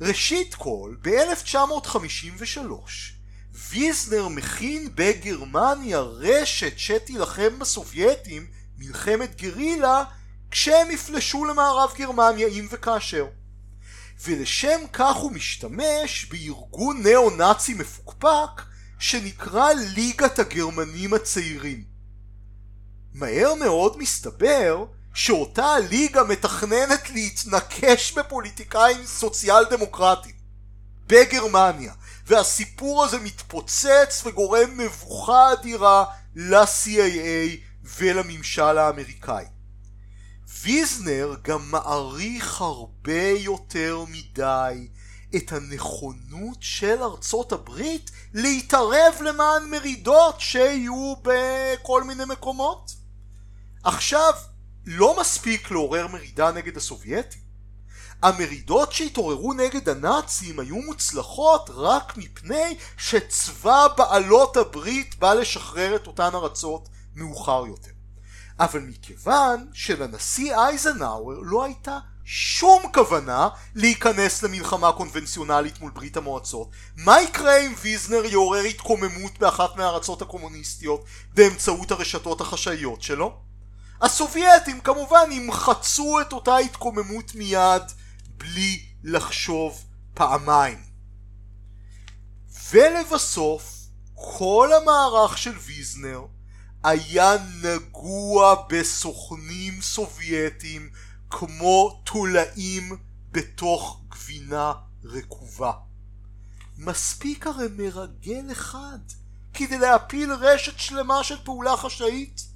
ראשית 0.00 0.54
כל 0.54 0.94
ב-1953 1.02 3.15
ויזנר 3.56 4.28
מכין 4.28 4.88
בגרמניה 4.94 6.00
רשת 6.00 6.78
שתילחם 6.78 7.58
בסובייטים 7.58 8.46
מלחמת 8.78 9.42
גרילה 9.42 10.04
כשהם 10.50 10.90
יפלשו 10.90 11.44
למערב 11.44 11.90
גרמניה 11.98 12.48
אם 12.48 12.66
וכאשר. 12.70 13.26
ולשם 14.24 14.80
כך 14.92 15.16
הוא 15.16 15.32
משתמש 15.32 16.26
בארגון 16.30 17.02
נאו-נאצי 17.02 17.74
מפוקפק 17.74 18.62
שנקרא 18.98 19.72
ליגת 19.72 20.38
הגרמנים 20.38 21.14
הצעירים. 21.14 21.84
מהר 23.14 23.54
מאוד 23.54 23.98
מסתבר 23.98 24.84
שאותה 25.14 25.64
הליגה 25.64 26.24
מתכננת 26.24 27.10
להתנקש 27.10 28.12
בפוליטיקאים 28.12 29.06
סוציאל 29.06 29.64
דמוקרטיים 29.64 30.34
בגרמניה 31.06 31.92
והסיפור 32.26 33.04
הזה 33.04 33.18
מתפוצץ 33.18 34.22
וגורם 34.26 34.78
מבוכה 34.78 35.52
אדירה 35.52 36.04
ל-CAA 36.34 37.56
ולממשל 37.98 38.78
האמריקאי. 38.78 39.44
ויזנר 40.62 41.34
גם 41.42 41.70
מעריך 41.70 42.60
הרבה 42.60 43.28
יותר 43.28 44.04
מדי 44.08 44.88
את 45.36 45.52
הנכונות 45.52 46.58
של 46.60 47.02
ארצות 47.02 47.52
הברית 47.52 48.10
להתערב 48.34 49.14
למען 49.20 49.70
מרידות 49.70 50.40
שיהיו 50.40 51.14
בכל 51.22 52.04
מיני 52.04 52.24
מקומות. 52.24 52.92
עכשיו, 53.84 54.32
לא 54.86 55.20
מספיק 55.20 55.70
לעורר 55.70 56.06
מרידה 56.06 56.52
נגד 56.52 56.76
הסובייטים. 56.76 57.45
המרידות 58.22 58.92
שהתעוררו 58.92 59.52
נגד 59.52 59.88
הנאצים 59.88 60.60
היו 60.60 60.76
מוצלחות 60.76 61.70
רק 61.74 62.16
מפני 62.16 62.76
שצבא 62.96 63.86
בעלות 63.96 64.56
הברית 64.56 65.18
בא 65.18 65.34
לשחרר 65.34 65.96
את 65.96 66.06
אותן 66.06 66.30
ארצות 66.34 66.88
מאוחר 67.14 67.64
יותר. 67.66 67.90
אבל 68.60 68.80
מכיוון 68.80 69.66
שלנשיא 69.72 70.56
אייזנהאואר 70.56 71.38
לא 71.42 71.64
הייתה 71.64 71.98
שום 72.24 72.82
כוונה 72.94 73.48
להיכנס 73.74 74.42
למלחמה 74.42 74.92
קונבנציונלית 74.92 75.80
מול 75.80 75.90
ברית 75.90 76.16
המועצות. 76.16 76.68
מה 76.96 77.20
יקרה 77.20 77.58
אם 77.58 77.74
ויזנר 77.80 78.24
יעורר 78.24 78.62
התקוממות 78.62 79.38
באחת 79.38 79.76
מהארצות 79.76 80.22
הקומוניסטיות 80.22 81.04
באמצעות 81.34 81.90
הרשתות 81.90 82.40
החשאיות 82.40 83.02
שלו? 83.02 83.36
הסובייטים 84.02 84.80
כמובן 84.80 85.32
ימחצו 85.32 86.20
את 86.20 86.32
אותה 86.32 86.56
התקוממות 86.56 87.34
מיד 87.34 87.82
בלי 88.36 88.82
לחשוב 89.02 89.84
פעמיים. 90.14 90.78
ולבסוף, 92.70 93.76
כל 94.14 94.70
המערך 94.82 95.38
של 95.38 95.58
ויזנר 95.58 96.26
היה 96.84 97.32
נגוע 97.62 98.54
בסוכנים 98.68 99.82
סובייטים 99.82 100.90
כמו 101.30 102.02
תולעים 102.04 102.96
בתוך 103.32 104.00
גבינה 104.08 104.72
רקובה. 105.04 105.72
מספיק 106.78 107.46
הרי 107.46 107.66
מרגל 107.76 108.52
אחד 108.52 108.98
כדי 109.54 109.78
להפיל 109.78 110.32
רשת 110.32 110.78
שלמה 110.78 111.24
של 111.24 111.36
פעולה 111.44 111.76
חשאית. 111.76 112.55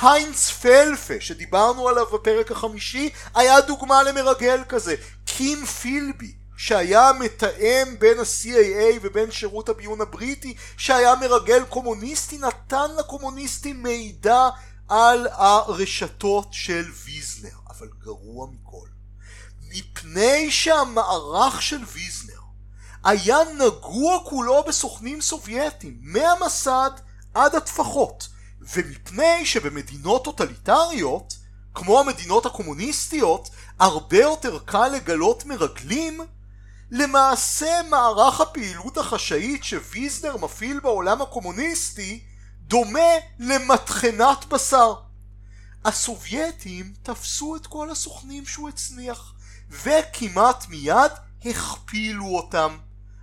היינץ 0.00 0.50
פלפה 0.50 1.14
שדיברנו 1.20 1.88
עליו 1.88 2.06
בפרק 2.06 2.50
החמישי 2.50 3.10
היה 3.34 3.60
דוגמה 3.60 4.02
למרגל 4.02 4.62
כזה. 4.68 4.94
קים 5.24 5.66
פילבי 5.66 6.34
שהיה 6.56 7.10
מתאם 7.20 7.98
בין 7.98 8.18
ה-CAA 8.18 8.98
ובין 9.02 9.30
שירות 9.30 9.68
הביון 9.68 10.00
הבריטי 10.00 10.54
שהיה 10.76 11.14
מרגל 11.16 11.64
קומוניסטי 11.64 12.38
נתן 12.38 12.90
לקומוניסטים 12.98 13.82
מידע 13.82 14.48
על 14.88 15.28
הרשתות 15.30 16.48
של 16.52 16.84
ויזנר 17.04 17.56
אבל 17.70 17.88
גרוע 17.98 18.46
מכל 18.52 18.86
מפני 19.70 20.50
שהמערך 20.50 21.62
של 21.62 21.84
ויזנר 21.92 22.42
היה 23.04 23.38
נגוע 23.58 24.18
כולו 24.24 24.64
בסוכנים 24.68 25.20
סובייטים 25.20 25.98
מהמסד 26.00 26.90
עד 27.34 27.54
הטפחות 27.54 28.28
ומפני 28.74 29.46
שבמדינות 29.46 30.24
טוטליטריות 30.24 31.34
כמו 31.74 32.00
המדינות 32.00 32.46
הקומוניסטיות 32.46 33.50
הרבה 33.78 34.18
יותר 34.18 34.58
קל 34.58 34.88
לגלות 34.88 35.46
מרגלים 35.46 36.20
למעשה 36.90 37.80
מערך 37.90 38.40
הפעילות 38.40 38.98
החשאית 38.98 39.64
שוויזנר 39.64 40.36
מפעיל 40.36 40.80
בעולם 40.80 41.22
הקומוניסטי 41.22 42.20
דומה 42.60 43.10
למטחנת 43.38 44.44
בשר. 44.48 44.94
הסובייטים 45.84 46.92
תפסו 47.02 47.56
את 47.56 47.66
כל 47.66 47.90
הסוכנים 47.90 48.46
שהוא 48.46 48.68
הצניח 48.68 49.34
וכמעט 49.70 50.68
מיד 50.68 51.12
הכפילו 51.44 52.26
אותם. 52.26 52.76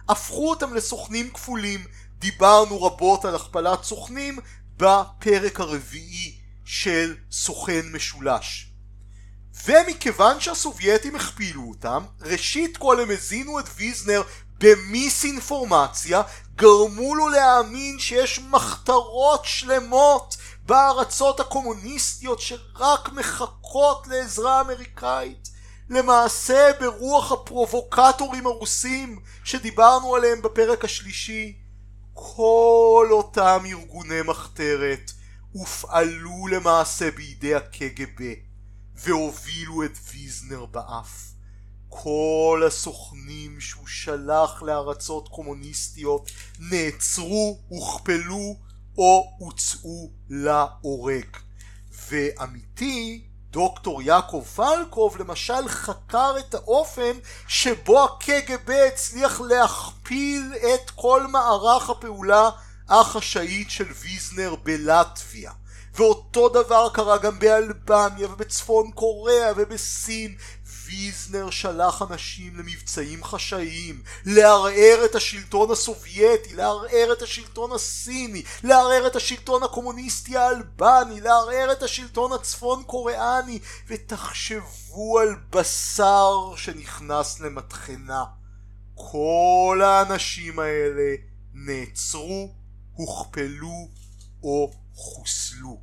הפכו 0.10 0.50
אותם 0.50 0.74
לסוכנים 0.74 1.30
כפולים. 1.34 1.84
דיברנו 2.20 2.84
רבות 2.84 3.26
על 3.26 3.36
הכפלת 3.36 3.84
סוכנים 3.84 4.40
בפרק 4.80 5.60
הרביעי 5.60 6.36
של 6.66 7.16
סוכן 7.32 7.82
משולש. 7.94 8.72
ומכיוון 9.66 10.40
שהסובייטים 10.40 11.16
הכפילו 11.16 11.64
אותם, 11.70 12.04
ראשית 12.22 12.78
כל 12.78 13.00
הם 13.00 13.12
הזינו 13.12 13.60
את 13.60 13.66
ויזנר 13.76 14.22
במיסאינפורמציה, 14.58 16.22
גרמו 16.56 17.16
לו 17.16 17.30
להאמין 17.30 18.00
שיש 18.00 18.40
מחתרות 18.40 19.46
שלמות 19.46 20.38
בארצות 20.66 21.40
הקומוניסטיות 21.40 22.40
שרק 22.40 23.10
מחכות 23.10 24.08
לעזרה 24.08 24.62
אמריקאית. 24.62 25.50
למעשה 25.90 26.72
ברוח 26.80 27.32
הפרובוקטורים 27.32 28.46
הרוסים 28.46 29.20
שדיברנו 29.44 30.16
עליהם 30.16 30.42
בפרק 30.42 30.86
השלישי, 30.86 31.56
כל 32.22 33.08
אותם 33.12 33.64
ארגוני 33.66 34.22
מחתרת 34.22 35.12
הופעלו 35.52 36.48
למעשה 36.48 37.12
בידי 37.12 37.56
הקג"ב 37.56 38.34
והובילו 38.96 39.84
את 39.84 39.98
ויזנר 40.14 40.66
באף. 40.66 41.32
כל 41.90 42.64
הסוכנים 42.68 43.60
שהוא 43.60 43.88
שלח 43.88 44.62
לארצות 44.62 45.28
קומוניסטיות 45.28 46.32
נעצרו, 46.60 47.60
הוכפלו 47.68 48.56
או 48.98 49.36
הוצאו 49.40 50.12
להורג. 50.30 51.38
ועמיתי 52.10 53.29
דוקטור 53.52 54.02
יעקב 54.02 54.44
פלקוב 54.56 55.18
למשל 55.18 55.68
חקר 55.68 56.36
את 56.40 56.54
האופן 56.54 57.12
שבו 57.48 58.04
הקג"ב 58.04 58.72
הצליח 58.72 59.42
להכפיל 59.42 60.54
את 60.74 60.90
כל 60.90 61.28
מערך 61.28 61.90
הפעולה 61.90 62.50
החשאית 62.90 63.70
של 63.70 63.88
ויזנר 64.02 64.56
בלטביה. 64.64 65.52
ואותו 65.96 66.50
דבר 66.50 66.90
קרה 66.94 67.18
גם 67.18 67.40
באלבניה 67.40 68.28
ובצפון 68.28 68.92
קוריאה 68.92 69.52
ובסין 69.56 70.36
ויזנר 70.90 71.50
שלח 71.50 72.02
אנשים 72.02 72.56
למבצעים 72.58 73.24
חשאיים, 73.24 74.02
לערער 74.26 75.06
את 75.06 75.16
השלטון 75.16 75.72
הסובייטי, 75.72 76.56
לערער 76.56 77.14
את 77.14 77.22
השלטון 77.22 77.72
הסיני, 77.72 78.44
לערער 78.64 79.08
את 79.08 79.16
השלטון 79.16 79.64
הקומוניסטי 79.64 80.38
האלבני, 80.38 81.22
לערער 81.22 81.72
את 81.72 81.84
השלטון 81.84 82.34
הצפון 82.34 82.84
קוריאני, 82.84 83.60
ותחשבו 83.88 85.20
על 85.20 85.36
בשר 85.50 86.56
שנכנס 86.56 87.40
למטחנה. 87.40 88.24
כל 88.96 89.82
האנשים 89.86 90.60
האלה 90.60 91.16
נעצרו, 91.54 92.54
הוכפלו 92.94 93.90
או 94.44 94.72
חוסלו. 94.94 95.82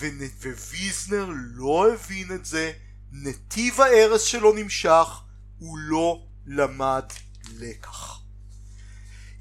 וויזנר 0.00 1.26
לא 1.54 1.92
הבין 1.92 2.32
את 2.34 2.44
זה 2.44 2.72
נתיב 3.12 3.80
ההרס 3.80 4.22
שלו 4.22 4.52
נמשך, 4.52 5.08
הוא 5.58 5.78
לא 5.78 6.22
למד 6.46 7.04
לקח. 7.58 8.18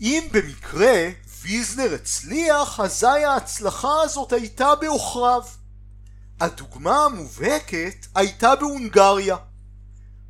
אם 0.01 0.28
במקרה 0.32 1.09
ויזנר 1.41 1.93
הצליח, 1.93 2.80
אזי 2.80 3.07
ההצלחה 3.07 4.01
הזאת 4.03 4.34
הייתה 4.34 4.76
בעוכריו. 4.76 5.41
הדוגמה 6.39 7.05
המובהקת 7.05 8.05
הייתה 8.15 8.55
בהונגריה. 8.55 9.36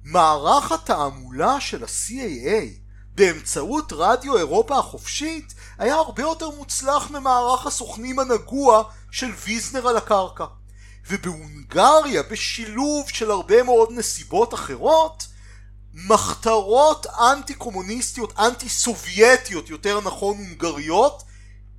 מערך 0.03 0.71
התעמולה 0.71 1.61
של 1.61 1.83
ה-CAA 1.83 2.79
באמצעות 3.15 3.93
רדיו 3.95 4.37
אירופה 4.37 4.77
החופשית 4.77 5.53
היה 5.77 5.95
הרבה 5.95 6.21
יותר 6.23 6.49
מוצלח 6.49 7.11
ממערך 7.11 7.67
הסוכנים 7.67 8.19
הנגוע 8.19 8.83
של 9.11 9.31
ויזנר 9.45 9.87
על 9.87 9.97
הקרקע. 9.97 10.45
ובהונגריה 11.09 12.23
בשילוב 12.23 13.09
של 13.09 13.31
הרבה 13.31 13.63
מאוד 13.63 13.91
נסיבות 13.91 14.53
אחרות 14.53 15.27
מחתרות 15.93 17.05
אנטי 17.05 17.53
קומוניסטיות 17.53 18.39
אנטי 18.39 18.69
סובייטיות 18.69 19.69
יותר 19.69 19.99
נכון 20.01 20.37
הונגריות 20.37 21.23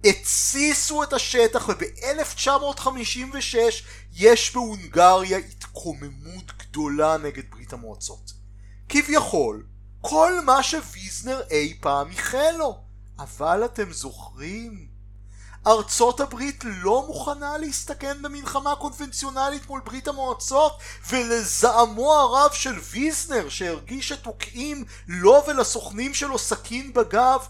התסיסו 0.04 1.02
את 1.02 1.12
השטח 1.12 1.68
וב-1956 1.68 3.56
יש 4.14 4.54
בהונגריה 4.54 5.38
התקוממות 5.38 6.52
גדולה 6.58 7.16
נגד 7.16 7.42
ברית 7.50 7.72
המועצות. 7.72 8.32
כביכול 8.88 9.66
כל 10.00 10.32
מה 10.44 10.62
שוויזנר 10.62 11.40
אי 11.50 11.76
פעם 11.80 12.10
איחל 12.10 12.54
לו. 12.58 12.78
אבל 13.18 13.64
אתם 13.64 13.92
זוכרים 13.92 14.87
ארצות 15.68 16.20
הברית 16.20 16.64
לא 16.66 17.04
מוכנה 17.06 17.58
להסתכן 17.58 18.22
במלחמה 18.22 18.76
קונבנציונלית 18.76 19.68
מול 19.68 19.80
ברית 19.84 20.08
המועצות 20.08 20.78
ולזעמו 21.10 22.12
הרב 22.12 22.52
של 22.52 22.78
ויזנר 22.90 23.48
שהרגיש 23.48 24.08
שתוקעים 24.08 24.84
לו 25.08 25.42
ולסוכנים 25.48 26.14
שלו 26.14 26.38
סכין 26.38 26.92
בגב 26.92 27.40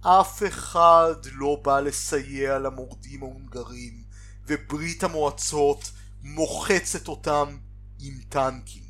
אף 0.00 0.42
אחד 0.48 1.14
לא 1.32 1.60
בא 1.62 1.80
לסייע 1.80 2.58
למורדים 2.58 3.22
ההונגרים 3.22 4.02
וברית 4.46 5.04
המועצות 5.04 5.90
מוחצת 6.22 7.08
אותם 7.08 7.56
עם 8.00 8.14
טנקים. 8.28 8.86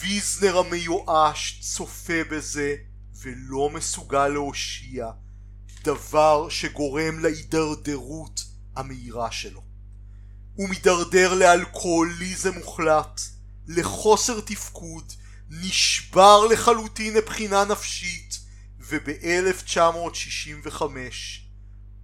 ויזנר 0.00 0.58
המיואש 0.58 1.60
צופה 1.62 2.24
בזה 2.30 2.76
ולא 3.22 3.70
מסוגל 3.70 4.28
להושיע 4.28 5.10
דבר 5.82 6.48
שגורם 6.48 7.18
להידרדרות 7.18 8.44
המהירה 8.76 9.30
שלו. 9.30 9.62
הוא 10.54 10.68
מידרדר 10.68 11.34
לאלכוהוליזם 11.34 12.54
מוחלט, 12.54 13.20
לחוסר 13.66 14.40
תפקוד, 14.40 15.12
נשבר 15.50 16.46
לחלוטין 16.46 17.14
מבחינה 17.14 17.64
נפשית, 17.64 18.38
וב-1965 18.78 20.82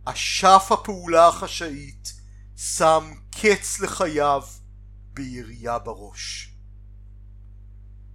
אשף 0.04 0.66
הפעולה 0.70 1.28
החשאית 1.28 2.14
שם 2.56 3.14
קץ 3.30 3.80
לחייו 3.80 4.42
בירייה 5.14 5.78
בראש. 5.78 6.50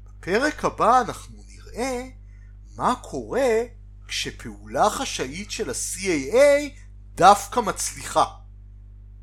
בפרק 0.03 0.65
הבא 0.65 1.01
אנחנו 1.01 1.43
נראה 1.47 2.07
מה 2.75 2.93
קורה 3.01 3.63
כשפעולה 4.09 4.89
חשאית 4.89 5.51
של 5.51 5.69
ה-CAA 5.69 6.69
דווקא 7.15 7.59
מצליחה. 7.59 8.25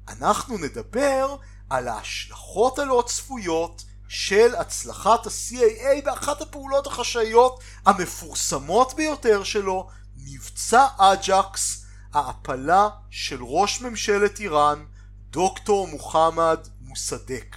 אנחנו 0.09 0.59
נדבר 0.59 1.37
על 1.70 1.89
ההשלכות 1.89 2.78
הלא 2.78 3.05
צפויות 3.07 3.84
של 4.09 4.55
הצלחת 4.55 5.26
ה-CIA 5.26 6.05
באחת 6.05 6.43
הפעולות 6.43 6.87
החשאיות 6.87 7.61
המפורסמות 7.87 8.95
ביותר 8.95 9.45
שלו, 9.45 9.89
מבצע 10.16 10.87
אג'קס, 10.99 11.84
ההפלה 12.12 12.89
של 13.11 13.39
ראש 13.41 13.80
ממשלת 13.80 14.41
איראן, 14.41 14.84
דוקטור 15.30 15.89
מוחמד 15.89 16.68
מוסדק. 16.80 17.57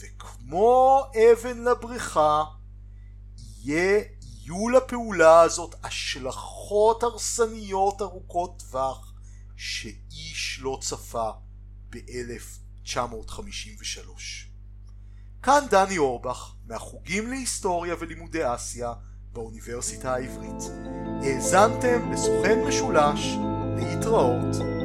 וכמו 0.00 1.02
אבן 1.16 1.64
לבריכה, 1.64 2.44
יהיה 3.64 4.02
יהיו 4.48 4.68
לפעולה 4.68 5.40
הזאת 5.40 5.74
השלכות 5.84 7.02
הרסניות 7.02 8.02
ארוכות 8.02 8.62
טווח 8.68 9.12
שאיש 9.56 10.58
לא 10.62 10.78
צפה 10.80 11.30
ב-1953. 11.90 12.88
כאן 15.42 15.64
דני 15.70 15.98
אורבך 15.98 16.52
מהחוגים 16.66 17.30
להיסטוריה 17.30 17.94
ולימודי 17.98 18.54
אסיה 18.54 18.92
באוניברסיטה 19.32 20.14
העברית. 20.14 20.62
האזנתם 21.22 22.12
לסוכן 22.12 22.64
משולש 22.68 23.36
להתראות 23.76 24.77